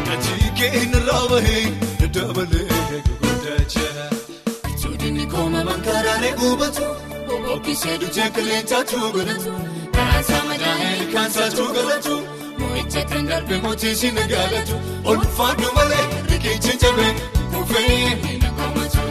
Gatii 0.07 0.49
keenyarraa 0.57 1.27
bahee 1.29 1.65
dabalee 2.13 2.67
gurguddacha. 2.89 3.87
Tuudinni 4.81 5.25
kooma 5.27 5.63
mankaaraalee 5.69 6.33
gubatu 6.41 6.85
bobbookkisee 7.27 7.97
dujee 8.01 8.29
qilleensaatu 8.35 8.99
godhatu 9.15 9.51
kaansaa 9.97 10.43
madaa'ee 10.49 11.05
kaansaatu 11.13 11.63
godhatu 11.75 12.15
kan 13.09 13.27
darbe 13.29 13.57
mootii 13.63 13.95
si 13.95 14.11
nagaalatu 14.11 14.75
olfaadhu 15.05 15.67
malee 15.75 16.05
riqichi 16.29 16.77
jabee 16.81 17.13
kuufee 17.51 18.15
ni 18.23 18.37
nagaamatu. 18.43 19.01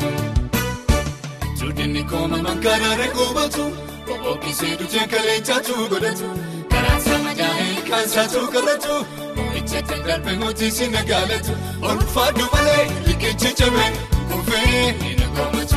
Tuudinni 1.59 2.03
kooma 2.11 2.39
mankaaraalee 2.47 3.11
gubatu 3.17 3.65
bobbookkisee 4.07 4.77
dujee 4.81 5.07
qilleensaatu 5.13 5.75
godhatu 5.91 6.29
kaansaa 6.73 7.19
madaa'ee 7.27 7.83
kaansaatu 7.91 8.41
godhatu 8.55 8.95
moo'icha 9.37 9.83
kan 9.89 10.01
darbe 10.09 10.33
mootii 10.43 10.71
si 10.77 10.87
nagaalatu 10.97 11.53
olfaadhu 11.91 12.45
malee 12.55 12.85
riqichi 13.07 13.51
jabee 13.59 13.91
kuufee 14.31 14.93
ni 15.03 15.11
nagaamatu. 15.21 15.77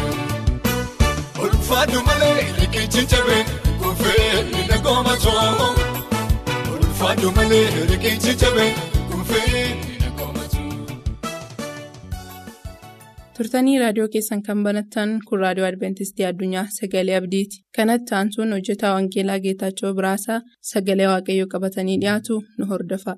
Ulfaadhu 1.44 2.00
malee 2.10 2.46
rikichi 2.60 3.06
jabee 3.12 3.44
kuufee 3.82 4.44
ni 4.54 4.62
nagoomatoo. 4.72 5.41
Ulfaadhu 7.22 7.32
malee 7.36 7.86
rikichi 7.90 8.32
jabee 8.42 8.72
kuufee 9.10 9.64
ni 9.82 9.98
nagoomatoo. 10.04 10.70
turtanii 13.38 13.78
raadiyoo 13.84 14.08
keessan 14.16 14.42
kan 14.48 14.64
banattan 14.68 15.14
kun 15.28 15.40
raadiyoo 15.44 15.68
adventistii 15.72 16.26
addunyaa 16.30 16.66
sagalee 16.80 17.16
abdiiti 17.20 17.62
kanatti 17.78 18.16
aansuun 18.20 18.54
hojjetaa 18.58 18.94
wangeelaa 18.98 19.40
geetaachoo 19.46 19.94
biraasaa 20.02 20.42
sagalee 20.74 21.08
waaqayyoo 21.14 21.48
qabatanii 21.54 21.98
dhiyaatu 22.06 22.42
nu 22.58 22.66
hordofa. 22.74 23.16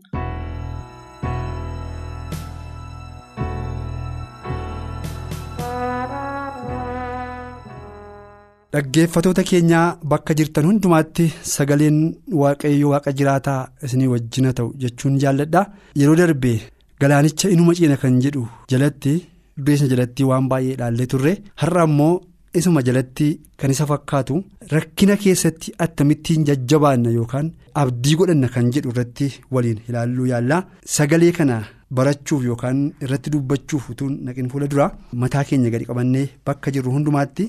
Dhaggeeffatoota 8.74 9.44
keenyaa 9.50 9.98
bakka 10.12 10.34
jirtan 10.38 10.66
hundumaatti 10.68 11.26
sagaleen 11.56 11.98
waaqayyo 12.42 12.88
waaqa 12.94 13.12
jiraataa 13.18 13.60
isinii 13.86 14.08
wajjina 14.14 14.54
ta'u 14.58 14.70
jechuun 14.84 15.20
jaalladha. 15.24 15.62
Yeroo 16.00 16.16
darbe 16.22 16.54
galaanicha 17.02 17.50
inuma 17.56 17.76
ciina 17.78 17.98
kan 18.04 18.16
jedhu 18.24 18.48
jalatti 18.72 19.12
duddeessa 19.58 19.88
jalatti 19.92 20.24
waan 20.30 20.48
baay'ee 20.52 20.74
ilaallee 20.78 21.06
turre 21.12 21.34
har'a 21.62 21.84
ammoo 21.88 22.14
isuma 22.60 22.82
jalatti 22.88 23.28
kan 23.60 23.72
isa 23.76 23.86
fakkaatu 23.92 24.38
rakkina 24.74 25.18
keessatti 25.24 25.74
attamittiin 25.86 26.46
jajjabaanna 26.50 27.12
yookaan 27.18 27.52
abdii 27.82 28.16
godhanna 28.22 28.50
kan 28.56 28.72
jedhu 28.78 28.90
irratti 28.94 29.28
waliin 29.54 29.80
ilaalluu 29.90 30.26
yaalla. 30.32 30.58
Sagalee 30.96 31.32
kana 31.38 31.60
barachuuf 31.98 32.42
yookaan 32.50 32.82
irratti 33.06 33.30
dubbachuuf 33.36 33.90
utuun 33.94 34.18
naqin 34.26 34.50
fuula 34.52 34.68
dura 34.74 34.90
mataa 35.22 35.44
keenya 35.52 35.70
gadi 35.76 35.86
qabannee 35.92 36.26
bakka 36.46 36.72
jirru 36.78 36.92
hundumaatti. 36.98 37.48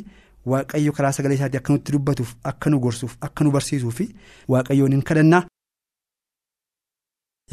Waaqayyo 0.53 0.93
karaa 0.97 1.13
sagalee 1.17 1.37
isaatii 1.39 1.59
akka 1.61 1.73
nutti 1.73 1.93
dubbatuuf 1.95 2.35
akka 2.51 2.71
nu 2.71 2.79
gorsuuf 2.87 3.15
akka 3.29 3.45
nu 3.45 3.51
barsiisuuf 3.55 4.01
waaqayyoon 4.55 4.93
hin 4.97 5.03
kadhannaa. 5.11 5.43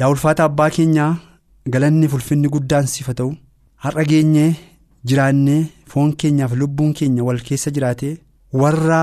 Yaa 0.00 0.08
ulfaata 0.14 0.44
abbaa 0.48 0.70
keenyaa 0.76 1.10
galanni 1.74 2.06
ulfinni 2.18 2.48
guddaan 2.56 2.86
siif 2.92 3.06
haa 3.10 3.14
ta'u 3.20 3.32
har'a 3.86 4.04
geenyee 4.12 4.50
jiraannee 5.10 5.60
foon 5.94 6.12
keenyaaf 6.22 6.52
lubbuun 6.60 6.92
keenya 7.00 7.24
wal 7.28 7.40
keessa 7.48 7.70
jiraatee 7.78 8.12
warra 8.62 9.00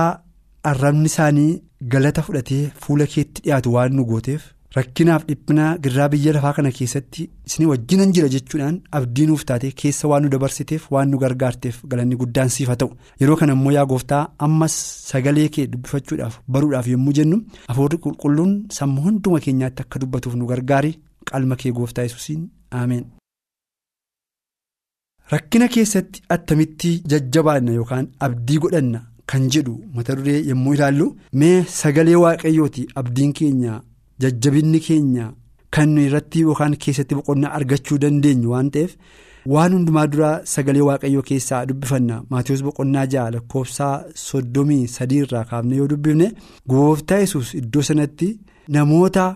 arrabni 0.70 1.06
isaanii 1.12 1.50
galata 1.94 2.22
fudhatee 2.26 2.62
fuula 2.84 3.06
keetti 3.14 3.42
dhiyaatu 3.44 3.72
waan 3.76 3.94
nu 3.98 4.04
gooteef 4.10 4.42
rakkinaaf 4.76 5.22
dhiphina 5.28 5.64
girraa 5.84 6.08
biyya 6.12 6.32
lafaa 6.34 6.52
kana 6.56 6.70
keessatti 6.78 7.22
isin 7.48 7.66
wajjinan 7.70 8.12
jira 8.16 8.28
jechuudhaan 8.34 8.76
abdii 8.98 9.26
nuuf 9.30 9.44
taatee 9.48 9.70
keessa 9.80 10.08
waan 10.10 10.22
nu 10.24 10.28
dabarsiteef 10.34 10.84
waan 10.94 11.08
nu 11.10 11.18
gargaarteef 11.22 11.76
galanni 11.90 12.16
guddaan 12.20 12.48
siif 12.56 12.68
haa 12.72 12.76
ta'u 12.82 12.90
yeroo 13.20 13.36
kana 13.40 13.52
immoo 13.58 13.72
yaa 13.76 13.84
gooftaa 13.92 14.22
ammas 14.46 14.76
sagalee 15.10 15.48
kee 15.56 15.66
dubbifachuudhaaf 15.72 16.36
baruudhaaf 16.56 16.86
yommuu 16.92 17.12
jennu 17.20 17.40
hafuurri 17.68 17.98
qulqulluun 18.04 18.52
sammuu 18.78 19.02
hunduma 19.08 19.40
keenyaatti 19.46 19.82
akka 19.86 19.98
dubbatuuf 20.04 20.34
nu 20.38 20.46
gargaari 20.52 20.92
qalma 21.32 21.56
kee 21.64 21.72
gooftaa 21.80 22.02
yesuusiin 22.08 22.46
ameen. 22.82 23.04
rakkina 25.32 25.68
keessatti 25.74 26.22
attamitti 26.34 26.90
jajjabaanna 27.10 27.72
yookaan 27.78 28.06
abdii 28.26 28.58
godhanna 28.62 29.00
kan 29.30 29.44
jedhu 29.54 29.74
mata 29.94 30.16
duree 30.18 30.40
yommuu 30.50 30.74
ilaallu 30.76 31.06
mee 31.40 31.56
sagalee 31.80 32.16
waaqayyooti 32.22 32.86
abdiin 33.00 33.32
keenya. 33.38 33.74
Jajjabinni 34.22 34.80
keenya 34.86 35.26
kan 35.76 35.96
irratti 36.06 36.40
yookaan 36.46 36.76
keessatti 36.84 37.14
boqonnaa 37.18 37.52
argachuu 37.58 37.98
dandeenyu 38.04 38.50
waan 38.54 38.70
ta'eef 38.76 38.92
waan 39.54 39.72
hundumaa 39.76 40.06
dura 40.12 40.30
sagalee 40.52 40.82
waaqayyoo 40.88 41.22
keessaa 41.30 41.60
dubbifanna 41.68 42.16
maatiyoos 42.32 42.62
boqonnaa 42.68 43.06
ja'a 43.14 43.30
lakkoofsaa 43.36 43.94
soddomii 44.26 44.82
sadii 44.96 45.20
irraa 45.26 45.44
kaafne 45.52 45.76
yoo 45.80 45.88
dubbifne 45.92 46.28
gooftaa 46.72 47.18
yesus 47.24 47.54
iddoo 47.60 47.82
sanatti 47.90 48.28
namoota 48.76 49.26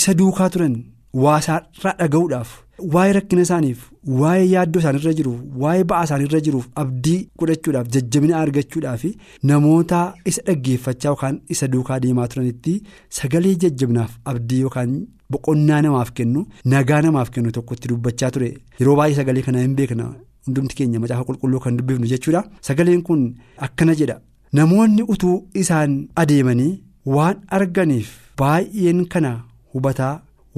isa 0.00 0.14
duukaa 0.20 0.48
turan 0.54 0.76
waasaarraa 1.24 1.94
dhaga'uudhaaf 2.00 2.50
waa'ee 2.94 3.12
rakkina 3.18 3.42
isaaniif 3.46 3.80
waa'ee 4.20 4.46
yaaddoo 4.54 4.80
isaanirra 4.82 5.12
jiruuf 5.18 5.40
waa'ee 5.62 5.84
ba'aa 5.92 6.04
isaanirra 6.08 6.40
jiruuf 6.46 6.66
abdii 6.82 7.18
godhachuudhaaf 7.42 7.88
jajjabina 7.96 8.36
argachuudhaaf 8.42 9.04
namoota 9.50 10.00
isa 10.32 10.42
dhaggeeffachaa 10.48 11.08
yookaan 11.12 11.40
isa 11.56 11.68
duukaa 11.74 11.98
deemaa 12.04 12.28
turanitti 12.34 12.74
sagalee 13.18 13.54
jajjabinaaf 13.64 14.12
abdii 14.32 14.60
yookaan 14.64 14.96
boqonnaa 15.34 15.80
namaaf 15.86 16.10
kennu 16.18 16.40
nagaa 16.74 17.00
namaaf 17.06 17.30
kennu 17.34 17.50
tokkotti 17.56 17.88
dubbachaa 17.90 18.30
ture. 18.36 18.48
Yeroo 18.80 18.96
baay'ee 19.00 19.14
sagalee 19.20 19.42
kana 19.48 19.60
hin 19.64 19.74
beekna. 19.80 20.06
Hundumti 20.46 20.74
keenya 20.78 21.00
macaafa 21.02 21.24
qulqulluu 21.28 21.60
kan 21.66 21.76
dubbifnu 21.78 22.06
jechuudha. 22.12 22.42
Sagaleen 22.68 23.02
kun 23.08 23.22
akkana 23.66 23.94
jedha. 24.00 24.16
Namoonni 24.58 25.02
utuu 25.14 25.36
isaan 25.62 25.94
adeemanii 26.22 26.72
waan 27.14 27.36
arganiif 27.58 28.08
baay'een 28.42 29.06
kana 29.14 29.32
hubataa 29.74 30.14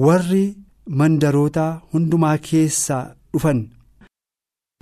warri. 0.07 0.45
Mandaroota 0.87 1.65
hundumaa 1.93 2.37
keessaa 2.47 3.03
dhufan. 3.33 3.59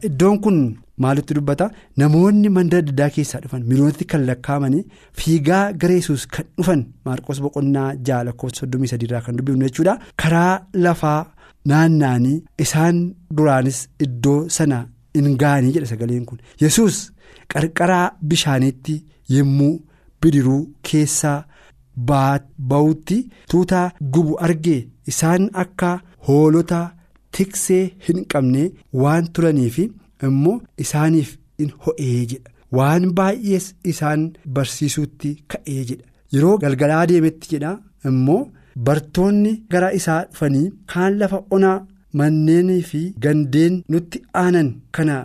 Iddoon 0.08 0.40
kun 0.44 0.58
maalitti 1.04 1.34
dubbata? 1.38 1.70
Namoonni 1.98 2.50
mandara 2.56 2.82
adda 2.86 3.10
keessaa 3.16 3.42
dhufan. 3.44 3.64
Miliyoonatti 3.70 4.06
kan 4.12 4.26
lakkaa'amanii 4.30 4.84
fiigaa 5.20 5.66
gara 5.82 5.94
yesus 6.00 6.26
kan 6.34 6.46
dhufan 6.58 6.82
maarqos 7.06 7.42
boqonnaa 7.46 7.90
ja'a 8.08 8.24
lakkoofsa 8.30 8.60
soddomii 8.64 8.88
sadiirraa 8.94 9.22
kan 9.28 9.38
dubbifnu 9.38 9.66
jechuudha. 9.68 10.00
Karaa 10.22 10.54
lafaa 10.86 11.20
naanna'anii 11.70 12.38
isaan 12.66 12.98
duraanis 13.38 13.80
iddoo 14.06 14.40
sana 14.58 14.80
hin 15.16 15.38
ga'anii 15.44 15.74
jedha 15.76 15.88
sagaleen 15.94 16.26
kun. 16.26 16.40
Yesus 16.64 16.96
qarqaraa 17.54 18.06
bishaaniitti 18.30 18.96
yommuu 19.38 19.74
bidiruu 20.22 20.62
keessaa 20.90 21.40
ba'utti 22.72 23.18
tuutaa 23.52 23.86
gubu 24.14 24.38
argee 24.48 24.82
isaan 25.12 25.44
akka 25.64 25.92
hoolota 26.28 26.82
tiksee 27.38 27.84
hin 28.08 28.20
qabne 28.32 28.64
waan 29.04 29.26
turaniif 29.34 29.78
immoo 30.28 30.56
isaaniif 30.84 31.30
in 31.64 31.70
ho'ee 31.86 32.26
jedha. 32.32 32.50
Waan 32.78 33.04
baay'ees 33.18 33.66
isaan 33.92 34.22
barsiisuutti 34.56 35.30
ka'ee 35.52 35.84
jedha. 35.90 36.06
Yeroo 36.34 36.58
galgalaa 36.64 37.06
deemetti 37.12 37.50
jedha 37.54 37.72
immoo 38.10 38.42
bartoonni 38.88 39.54
gara 39.72 39.90
isaa 40.00 40.22
dhufanii 40.30 40.68
kaan 40.94 41.18
lafa 41.22 41.40
onaa 41.58 41.78
manneenii 42.20 42.82
fi 42.92 43.02
gandeen 43.24 43.76
nutti 43.92 44.22
aanan 44.44 44.70
kana 44.96 45.18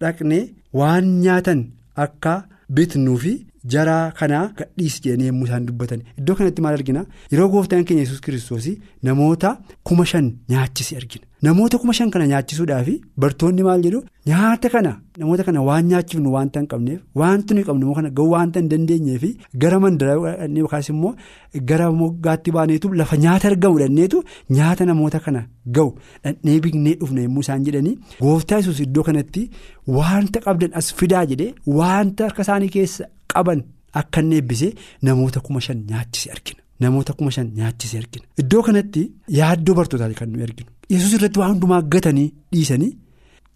dhaqne 0.00 0.38
waan 0.80 1.04
nyaatan 1.24 1.60
akka 2.04 2.34
bitnuu 2.76 3.16
fi 3.24 3.32
jaraa 3.72 4.10
kanaa 4.20 4.44
gadhiisi 4.58 5.00
jedhanii 5.04 5.26
yommuu 5.30 5.46
isaan 5.48 5.66
dubbatan. 5.68 6.00
Iddoo 6.18 6.34
kanatti 6.38 6.62
maal 6.62 6.74
argina? 6.78 7.04
Yeroo 7.32 7.48
gooftaan 7.52 7.84
keenya 7.84 8.02
yesus 8.06 8.20
kiristoos 8.24 8.66
namoota 9.02 9.58
kuma 9.82 10.04
shan 10.10 10.26
nyaachise 10.48 10.96
argina. 10.96 11.24
Namoota 11.42 11.78
kuma 11.78 11.92
shan 11.92 12.10
kana 12.10 12.26
nyaachisuudhaaf 12.26 12.88
bartoonni 13.20 13.62
maal 13.68 13.82
jedhu? 13.86 13.98
Nyaata 14.26 14.68
kana 14.74 14.92
namoota 15.18 15.44
kana 15.48 15.62
waan 15.68 15.84
nyaachifnu 15.90 16.32
waanta 16.36 16.60
hin 16.60 16.68
qabneef 16.72 17.00
waanti 17.20 17.54
nuyi 17.54 17.64
qabnu 17.68 17.94
kana 17.98 18.10
ga'u 18.18 18.30
waanta 18.34 18.60
hin 18.60 18.68
dandeenyeef 18.72 19.24
gara 19.64 19.80
mandara 19.84 20.14
yookaas 20.60 20.88
immoo 20.92 21.12
gara 21.70 21.90
moggaatti 22.00 22.50
baaneetu 22.56 22.92
lafa 23.00 23.16
nyaata 23.24 23.48
argamu 23.52 23.78
dhanneetu 23.82 24.22
nyaata 24.58 24.84
namoota 24.90 25.20
kana 25.26 25.42
ga'u. 25.78 25.90
Dhandhee 26.24 26.60
bignee 26.68 26.94
dhufna 27.00 27.20
yommuu 27.26 27.40
isaan 27.46 27.64
jedhanii 27.66 27.96
gooftaa 28.20 28.58
yesus 28.62 28.80
iddoo 28.86 29.02
kanatti 29.10 29.50
waanta 29.98 30.40
qabdan 30.46 30.70
as 30.80 30.88
fidaa 31.02 31.26
jedhee 31.32 31.52
waanta 31.80 32.24
harka 32.30 32.42
isaanii 32.48 32.68
keessa. 32.78 33.04
Qaban 33.36 33.60
akka 34.00 34.20
inni 34.24 34.36
eebbisee 34.40 34.70
namoota 35.08 35.40
kuma 35.46 35.60
shan 35.66 35.78
nyaachise 35.90 36.30
argina. 36.36 36.60
Namoota 36.82 37.12
kuma 37.18 37.30
shan 37.36 37.48
nyaachise 37.58 37.96
argina. 38.02 38.24
Iddoo 38.40 38.62
kanatti 38.66 39.02
yaaddoo 39.38 39.74
bartootaati 39.78 40.14
kan 40.20 40.28
nuyi 40.32 40.44
arginu. 40.48 40.70
Yesuus 40.92 41.12
irratti 41.18 41.38
waan 41.40 41.52
hundumaa 41.52 41.82
gatanii 41.92 42.28
dhiisanii 42.52 42.92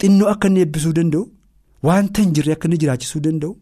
xinnoo 0.00 0.28
akka 0.34 0.48
inni 0.48 0.60
eebbisuu 0.64 0.92
danda'u 0.98 1.24
wanta 1.88 2.22
hin 2.22 2.32
jirre 2.36 2.52
akka 2.56 2.66
inni 2.68 2.78
jiraachisuu 2.82 3.20
danda'u 3.26 3.52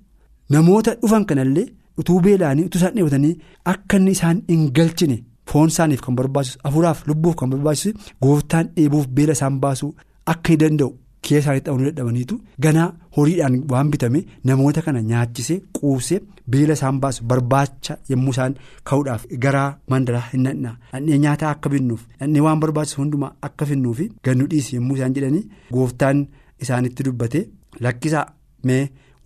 namoota 0.54 0.94
dhufan 1.00 1.24
kanallee 1.30 1.66
utuu 2.00 2.18
beela'anii 2.26 2.64
utuu 2.68 2.78
isaan 2.80 2.94
dheebotanii 2.96 3.34
akka 3.72 3.96
inni 4.00 4.10
isaan 4.16 4.42
hin 4.50 4.62
galchine 4.76 5.16
foon 5.52 5.68
isaaniif 5.72 6.00
kan 6.04 6.14
barbaachisu 6.20 6.58
hafuuraaf 6.66 7.00
lubbuuf 7.08 7.34
kan 7.40 7.50
barbaachisu 7.54 7.90
gooftaan 8.26 8.66
dheebuuf 8.76 9.06
beela 9.18 9.32
isaan 9.38 9.58
baasuu 9.64 9.90
akka 10.32 10.48
hin 10.52 10.60
danda'u. 10.62 10.90
Kee 11.26 11.38
isaaniitti 11.42 11.66
ta'uu 11.68 11.84
dadhabaniitu 11.86 12.34
ganaa 12.64 12.88
horiidhaan 13.16 13.54
waan 13.72 13.88
bitame 13.92 14.20
namoota 14.50 14.82
kana 14.86 15.00
nyaachisee 15.10 15.56
quubsee 15.78 16.18
beela 16.54 16.74
isaan 16.78 17.00
baasu 17.04 17.24
barbaacha 17.30 17.96
yommuu 18.12 18.34
isaan 18.36 18.54
ka'uudhaaf 18.90 19.24
garaa 19.44 19.68
mandaraa 19.94 20.24
hin 20.32 20.42
nadhaa 20.46 20.74
dhandhee 20.92 21.18
nyaataa 21.24 21.50
akka 21.56 21.68
binnuuf 21.74 22.02
dhandhee 22.20 22.42
waan 22.46 22.60
barbaachisu 22.66 23.00
hundumaa 23.02 23.32
akka 23.48 23.66
finnuufi 23.72 24.06
gannu 24.28 24.46
dhiisi 24.52 24.76
yommuu 24.78 24.96
isaan 25.00 25.14
jedhanii 25.18 25.42
gooftaan 25.76 26.22
isaanitti 26.66 27.02
dubbate 27.10 27.40
lakkisaa 27.88 28.24
mee 28.70 28.80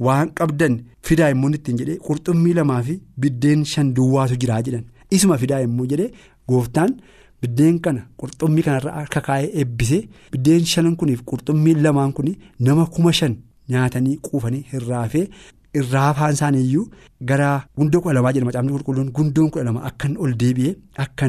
waan 0.09 0.33
qabdan 0.41 0.81
fidaa 1.11 1.29
yommuu 1.35 1.51
ittiin 1.61 1.79
jedhee 1.85 1.99
qurxummii 2.09 2.55
lamaa 2.61 2.83
fi 2.91 3.01
biddeen 3.25 3.65
shan 3.75 3.95
duwwaatu 4.01 4.37
jiraa 4.45 4.63
jedhan 4.69 4.85
isuma 5.19 5.37
fidaa 5.45 5.61
yommuu 5.69 5.87
jedhee 5.95 6.11
gooftaan. 6.51 6.93
Biddeen 7.43 7.79
kana 7.85 8.03
qurxummii 8.21 8.63
kanarra 8.67 8.93
harka 8.99 9.21
kaa'ee 9.29 9.51
eebbisee 9.61 10.03
biddeen 10.33 10.65
shanan 10.73 10.97
kuniif 11.01 11.23
qurxummii 11.31 11.75
lamaan 11.85 12.13
kuni 12.19 12.33
nama 12.67 12.85
kuma 12.95 13.13
shan 13.21 13.35
nyaatanii 13.75 14.17
quufanii 14.27 14.65
hirraafee 14.73 15.27
irraafaan 15.81 16.33
isaanii 16.37 16.65
iyyuu 16.69 16.87
gara 17.31 17.49
gundoo 17.77 18.01
kudha 18.03 18.15
lamaa 18.19 18.33
jedhama 18.35 18.51
macaafni 18.51 18.73
qulqulluun 18.77 19.13
gundoon 19.19 19.51
kudha 19.53 19.65
lama 19.69 19.85
akka 19.91 20.09
inni 20.09 20.19
ol 20.25 20.33
deebi'ee 20.43 20.75
akka 21.05 21.27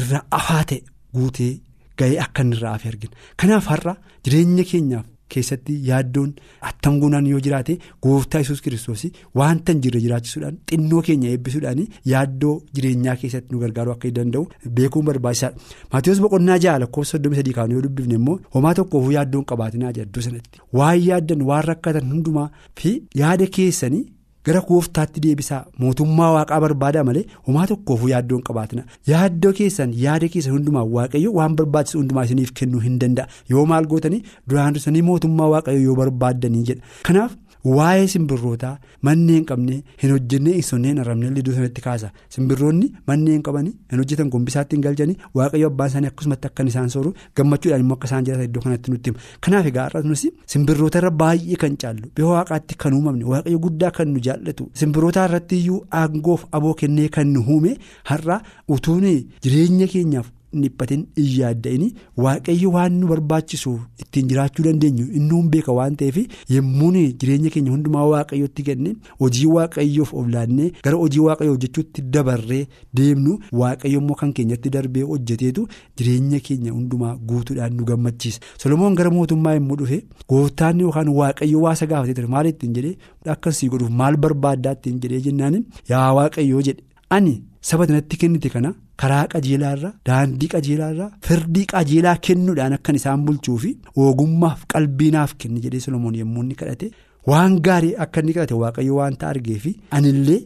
irra 0.00 0.22
afaa 0.38 0.62
ta'e 0.70 0.80
guutee 1.14 1.52
ga'ee 1.98 2.18
akka 2.24 2.42
inni 2.42 2.56
irraa 2.56 2.74
argina. 2.90 3.14
Kanaaf 3.36 3.66
har'a 3.72 3.94
jireenya 4.24 4.64
keenyaaf 4.70 5.06
keessatti 5.34 5.74
yaaddoon 5.88 6.30
attam 6.70 6.98
guunaan 7.02 7.26
yoo 7.32 7.40
jiraate 7.46 7.78
gooftaa 8.06 8.40
yesus 8.42 8.60
kiristoos 8.66 9.04
wanta 9.40 9.72
hin 9.72 9.80
jirre 9.86 10.00
jiraachisuudhaan 10.06 10.56
xinnoo 10.72 11.02
keenya 11.08 11.30
eebbisuudhaan 11.34 11.82
yaaddoo 12.12 12.54
jireenyaa 12.78 13.16
keessatti 13.24 13.54
nu 13.54 13.60
gargaaruu 13.64 13.92
akka 13.96 14.10
danda'u 14.20 14.44
beekuun 14.78 15.04
barbaachisaadha. 15.10 15.56
Maatiyoos 15.92 16.20
boqonnaa 16.26 16.58
ja'a 16.66 16.78
lakkoofsa 16.84 17.16
soddomii 17.16 17.38
sadii 17.42 17.52
kaanuu 17.58 17.76
yoo 17.80 17.82
dubbifne 17.88 18.14
immoo 18.20 18.38
homaa 18.54 18.74
tokkoof 18.82 19.10
yaaddoon 19.16 19.44
qabaatinaa 19.52 19.92
jedhu 19.98 20.22
sanatti 20.28 20.60
waan 20.80 21.02
yaaddan 21.08 21.42
waan 21.52 21.64
rakkatan 21.72 22.10
hundumaa 22.14 22.48
fi 22.80 22.96
yaada 23.24 23.46
keessanii. 23.58 24.04
Gara 24.46 24.60
gooftaatti 24.68 25.20
deebisaa 25.24 25.60
mootummaa 25.84 26.30
waaqaa 26.36 26.60
barbaadaa 26.64 27.04
malee 27.08 27.24
homaa 27.48 27.66
tokkoofu 27.72 28.08
yaaddoon 28.12 28.42
qabaatina. 28.48 28.82
Yaaddoo 29.12 29.52
keessan 29.58 29.92
yaada 30.04 30.28
keessan 30.34 30.52
hundumaa 30.56 30.84
waaqayyo 30.96 31.32
waan 31.38 31.56
barbaachisu 31.60 31.98
hundumaa 32.00 32.24
isiniif 32.28 32.52
kennuu 32.60 32.80
hin 32.86 32.98
danda'a. 33.04 33.26
Yoo 33.52 33.66
maal 33.72 33.86
gootanii 33.92 34.22
duraan 34.48 34.74
dursanii 34.78 35.02
mootummaa 35.10 35.48
waaqayyo 35.54 35.80
yoo 35.88 35.96
barbaaddanii 36.02 36.62
jedha. 36.70 36.82
Kanaaf 37.08 37.32
waa'ee 37.64 38.06
simbirrootaa 38.14 38.72
manneen 39.06 39.44
qabne 39.50 39.74
hin 40.02 40.10
hojjennee 40.14 40.52
hin 40.54 40.62
sonnee 40.68 40.90
hin 40.92 40.98
arrabnee 41.02 41.30
iddoo 41.42 41.54
sanatti 41.56 41.80
kaasa 41.86 42.10
simbirroonni 42.36 42.88
manneen 43.10 43.42
qabanii 43.48 43.72
hin 43.92 43.98
hojjetan 44.02 44.30
gombisaatti 44.34 44.76
hin 44.76 44.82
galchanii 44.86 45.16
waaqayyo 45.40 45.66
abbaan 45.72 45.88
isaanii 45.92 46.08
akkasumatti 46.12 46.46
akkan 46.50 46.68
isaan 46.72 46.90
sooru 46.96 47.12
gammachuudhaan 47.42 47.80
immoo 47.86 47.96
akka 48.00 48.06
isaan 48.12 48.24
jiraatan 48.30 48.48
iddoo 48.50 48.62
kanatti 48.68 48.90
nutti 48.96 49.10
hima 49.12 49.20
kanaaf 49.48 49.66
egaa 49.72 49.84
har'as 49.90 50.04
nuti 50.12 50.32
simbirroota 50.54 50.98
irra 51.04 51.10
baay'ee 51.24 51.56
kan 51.66 51.76
caallu 51.84 52.08
biyya 52.16 52.28
waaqaatti 52.34 52.74
kan 52.86 52.94
uumamne 53.00 53.24
waaqayyo 53.34 53.58
guddaa 53.68 53.90
kan 54.00 54.08
nu 54.16 54.20
jaallatu 54.30 54.70
simbirroota 54.82 55.24
irratti 55.30 55.56
iyyuu 55.62 55.80
aangoof 56.02 56.44
aboo 56.60 56.74
kennee 56.82 57.08
kan 57.20 57.28
nu 57.36 57.44
uume 57.54 57.76
har'a 58.12 58.40
utuun 58.76 59.04
jireenya 59.42 59.86
keenyaaf. 59.94 60.26
Dhiphatiin 60.52 61.02
hin 61.16 61.26
yaadda'in 61.40 61.90
waaqayyo 62.24 62.70
waan 62.76 62.92
nu 63.00 63.06
barbaachisu 63.12 63.72
ittiin 64.04 64.28
jiraachuu 64.30 64.64
dandeenyu 64.66 65.06
inni 65.20 65.42
beeka 65.54 65.72
waan 65.78 65.96
ta'eef 66.00 66.16
yemmuu 66.54 66.90
jireenya 67.20 67.50
keenya 67.56 67.70
hundumaa 67.74 68.04
waaqayyotti 68.12 68.62
kenne 68.68 68.94
hojii 69.20 69.46
waaqayyoof 69.56 70.12
of 70.14 70.26
laannee 70.34 70.70
gara 70.84 70.96
hojii 71.02 71.20
waaqayyoo 71.26 71.54
hojjechuutti 71.54 72.02
dabarree 72.16 72.60
deemnu 73.00 73.38
waaqayyo 73.62 74.00
immoo 74.02 74.14
kan 74.22 74.32
keenyatti 74.40 74.70
darbee 74.78 75.02
hojjeteetu 75.12 75.66
jireenya 75.96 76.40
keenya 76.50 76.72
hundumaa 76.72 77.14
guutuudhaan 77.16 77.74
nu 77.76 77.84
gammachiisa. 77.92 78.40
Solomoon 78.58 78.94
gara 78.98 79.10
mootummaa 79.10 79.54
yommuu 79.54 79.76
dhufe 79.84 80.02
gooftaan 80.28 80.80
yookaan 80.80 81.08
waaqayyo 81.20 81.60
waasa 81.66 81.86
gaafatee 81.86 82.14
ture 82.20 82.26
maal 82.36 82.46
ittiin 82.52 82.74
jedhee 82.74 82.96
akkasii 83.38 83.68
godhuuf 83.72 83.90
maal 84.02 84.16
barbaaddaa 84.16 84.72
ittiin 84.78 85.00
jedhee 85.00 85.20
jennaan? 85.30 85.64
Yaa 85.88 86.12
waaqayyoo 86.20 86.62
jedhe 86.68 86.82
ani 87.16 87.34
saba 87.68 87.86
kanatti 87.88 88.16
kennite 88.22 88.48
kana. 88.54 88.70
karaa 89.00 89.26
qajeelaarra 89.32 89.90
daandii 90.08 90.48
qajeelaarra 90.54 91.06
firdii 91.26 91.66
qajeelaa 91.72 92.16
kennuudhaan 92.26 92.74
akkan 92.76 92.96
isaan 92.98 93.22
bulchuu 93.26 93.56
fi 93.62 93.70
ogummaaf 94.06 94.60
qalbiinaaf 94.72 95.32
kenne 95.40 95.60
jedhee 95.64 95.80
solomoon 95.86 96.14
yommuu 96.20 96.42
inni 96.44 96.54
kadhate 96.62 96.86
waan 97.30 97.54
gaarii 97.66 97.94
akka 98.04 98.20
inni 98.22 98.32
kadhate 98.38 98.54
waaqayyo 98.62 98.94
waanta 99.00 99.28
argee 99.32 99.58
fi 99.64 99.72
anillee 99.98 100.40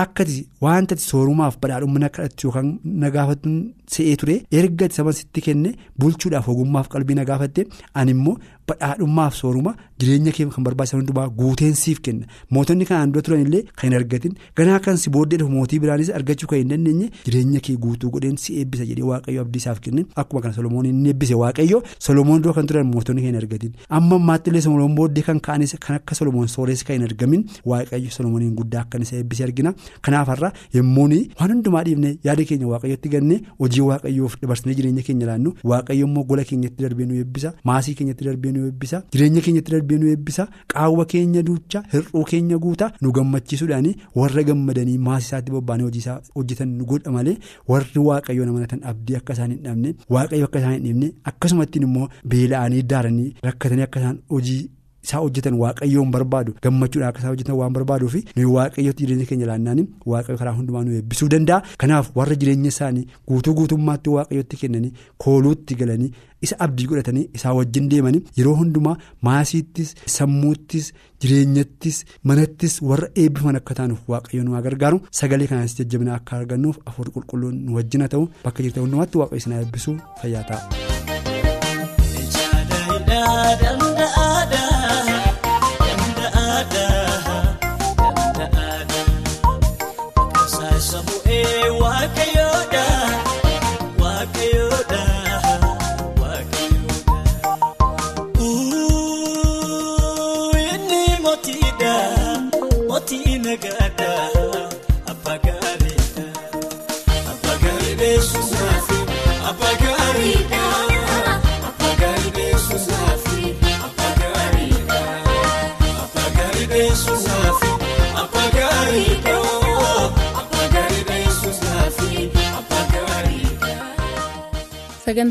akkati 0.00 0.40
wanta 0.64 0.96
soorumaaf 1.04 1.54
badhaadhummaa 1.62 2.08
kadhattu 2.16 2.46
yookaan 2.48 2.68
na 3.04 3.08
gaafattu 3.16 3.50
se'ee 3.94 4.16
ture 4.20 4.36
erga 4.58 4.88
saba 4.96 5.12
sitti 5.20 5.40
kenne 5.46 5.70
bulchuudhaaf 6.00 6.48
ogummaaf 6.52 6.88
qalbii 6.94 7.16
na 7.20 7.24
gaafatte 7.30 7.62
ani 8.02 8.10
immoo 8.16 8.36
badhaadhummaaf 8.70 9.34
sooruma 9.40 9.74
jireenya 10.02 10.32
kee 10.36 10.46
kan 10.56 10.64
barbaachisan 10.68 11.00
hundumaa 11.00 11.28
guuteensiif 11.40 12.00
kenna. 12.06 12.26
Mootonni 12.50 12.84
kanaan 12.90 13.12
dura 13.12 13.22
turan 13.28 13.42
illee 13.46 13.62
kan 13.76 13.90
hin 13.90 13.96
argatin. 14.00 14.34
Ganaa 14.56 14.78
kan 14.86 14.96
si 15.02 15.10
booddee 15.16 15.38
mootii 15.54 15.78
biraanis 15.84 16.10
argachuu 16.18 16.48
kan 16.52 16.58
hin 16.62 16.68
dandeenye 16.74 17.10
jireenya 17.26 17.60
kee 17.68 17.76
guutuu 17.84 18.10
godheen 18.16 18.36
si 18.44 18.58
eebbisa 18.60 18.84
jedhee 18.90 19.06
waaqayyo 19.10 19.42
abdii 19.46 19.58
isaaf 19.64 19.80
kenne 19.86 20.04
akkuma 20.22 20.42
kana 20.46 20.54
solomoon 20.58 20.86
inni 20.90 21.08
eebbise 21.14 21.34
waaqayyo 21.42 21.82
solomoon 22.06 22.42
dura 22.42 22.54
kan 22.58 22.66
turan 22.72 22.86
mootonni 22.94 23.22
kan 23.22 23.32
hin 23.32 23.40
argatin. 23.42 23.72
Amma 23.98 24.16
ammaatti 24.20 24.50
illee 24.50 24.62
solomoon 24.66 24.94
booddee 25.00 25.22
kan 25.28 25.40
ka'anis 25.48 25.76
kan 25.86 25.96
akka 26.00 26.14
solomoon 26.20 26.48
sooressi 26.56 26.84
kan 26.90 26.96
hin 26.98 27.04
argamin. 27.10 27.44
Waaqayyo 27.72 28.10
solomooniin 28.18 28.54
guddaa 28.60 28.82
akkan 28.86 29.02
isa 29.08 29.16
eebbise 29.20 29.44
argina. 29.48 29.74
Kanaaf 30.02 30.28
har'a 30.34 30.52
yemmuun 30.74 31.14
waan 31.40 31.50
hundumaa 31.54 31.82
dhiifne 31.86 32.10
yaada 32.24 32.44
keenya 32.50 32.66
waaqayyotti 32.72 33.08
ganne 33.16 33.40
hojii 33.60 33.84
waaqayyoof 33.90 34.36
dabarsinee 34.42 34.74
jireenya 34.80 35.02
keenya 35.08 35.26
laannu. 35.30 35.54
Waaqayyo 35.72 36.06
immoo 36.06 36.24
gola 36.30 36.44
keenyatti 36.50 36.82
darbee 36.84 37.06
nu 37.10 37.14
eebbisa 37.22 37.52
maasii 37.70 37.94
keenyatti 38.00 38.24
darbee 38.28 38.52
nu 38.60 38.66
eebbisa 38.70 39.02
jireenya 39.16 39.40
keenyatti 39.46 39.72
darbee 39.76 39.98
nu 40.04 40.08
eebbisa 40.14 40.48
qaawwa 40.74 41.04
keenya 41.12 41.42
duucha 41.50 41.82
hir'uu 41.92 42.24
keenya 42.32 42.58
guuta 42.64 42.90
nu 43.02 43.12
gammachiisuudhaan 43.18 43.90
warra 44.22 44.42
gammadanii 44.50 44.98
maasii 45.10 45.26
isaatti 45.30 45.52
bobba'anii 45.58 45.84
hojii 45.88 45.98
isaa 46.04 46.18
hojjetan 46.34 46.68
nu 46.80 46.84
godha 46.94 47.10
malee 47.18 47.36
warri 47.74 48.00
waaqayyoon 48.08 48.48
amanatan 48.54 48.80
abdii 48.94 49.16
akka 49.20 49.32
isaan 49.38 49.50
hin 49.56 49.62
dhabne 49.68 49.94
waaqayyo 50.16 50.44
akka 50.50 50.58
isaan 50.64 50.74
hin 50.78 50.84
dhiibne 50.88 51.12
akkasumattiin 51.32 51.82
immoo 51.88 52.08
beela'anii 52.34 52.82
daaranii 52.92 53.30
rakkatanii 53.48 53.82
akka 53.88 54.00
isaan 54.04 54.18
hojii. 54.36 54.60
Isaa 55.04 55.20
hojjetan 55.24 55.54
waaqayyoon 55.62 56.10
barbaadu 56.16 56.54
gammachuudhaan 56.62 57.10
akka 57.10 57.20
isaan 57.22 57.32
hojjetan 57.34 57.56
waan 57.60 57.72
barbaaduu 57.76 58.08
fi 58.14 58.24
nuyi 58.36 58.48
waaqayyootti 58.56 59.04
jireenya 59.04 59.26
keenya 59.30 59.46
laannaan 59.50 59.84
waaqayyo 60.12 60.38
karaa 60.42 60.56
hundumaa 60.58 60.82
nu 60.84 60.96
eebbisuu 60.98 61.28
danda'a. 61.34 61.62
Kanaaf 61.82 62.10
warra 62.18 62.34
jireenya 62.42 62.68
isaanii 62.74 63.06
guutuu 63.28 63.54
guutummaatti 63.60 64.10
waaqayyootti 64.16 64.56
kennanii 64.62 64.92
kooluutti 65.24 65.74
galanii 65.82 66.12
isa 66.46 66.56
abdii 66.66 66.86
godhatanii 66.90 67.26
isaa 67.38 67.54
wajjin 67.58 67.88
deemanii 67.92 68.22
yeroo 68.38 68.54
hundumaa 68.60 68.96
maasiittis 69.28 69.94
sammuuttis 70.16 70.92
jireenyattis 71.24 72.04
manattis 72.30 72.78
warra 72.92 73.08
eebbifaman 73.24 73.56
akka 73.60 73.74
taanuuf 73.80 74.08
waaqayyo 74.14 74.44
nu 74.44 74.62
gargaaru. 74.68 75.00
Sagalee 75.20 75.46
kanaanis 75.52 75.76
jajjabina 75.80 76.14
akka 76.20 76.36
argannuuf 76.40 76.78
afur 76.86 77.10
qulqulluun 77.16 77.60
nu 77.66 77.76
wajjin 77.80 78.06
haa 78.06 78.14
ta'u. 78.16 78.28
Bakka 78.44 78.62
jirtan 78.62 78.82
hundumaatti 78.84 79.18
waaqayyo 79.24 80.99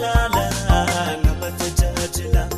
nama 0.00 1.50
tajaajila. 1.58 2.48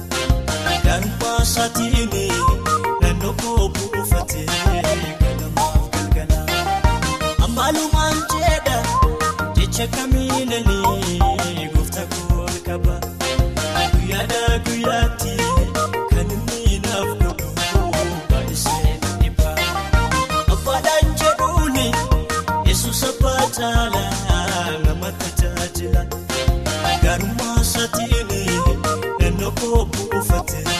yoo 29.72 29.86
buufatee. 29.86 30.71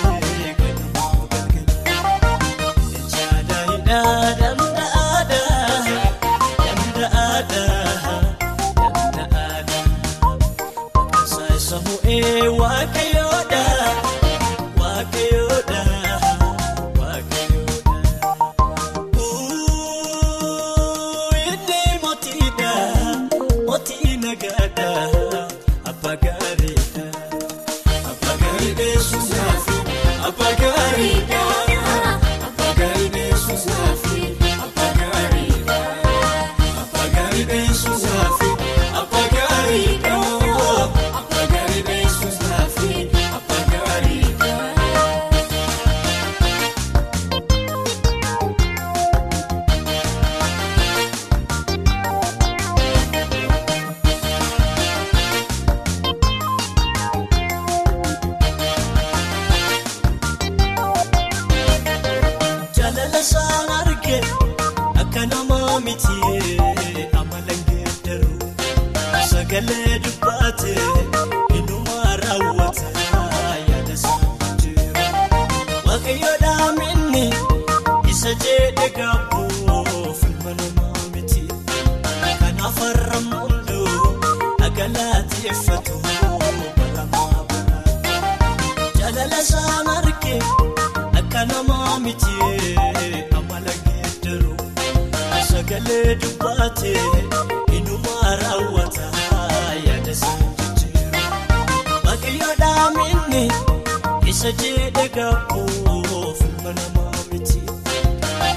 amma 106.62 106.72
namaa 106.78 107.22
miti. 107.30 107.60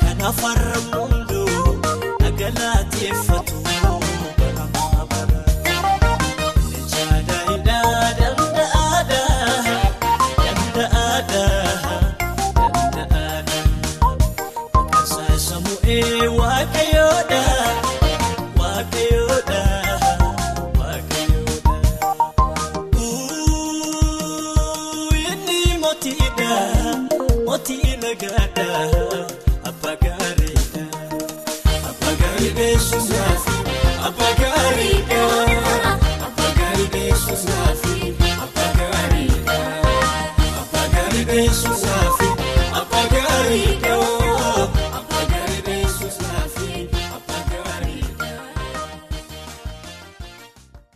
Kanaaf 0.03 0.39
har'a 0.45 0.79
muundoo 0.91 1.73
dhagaa 2.21 2.51
laateeffatu. 2.59 3.55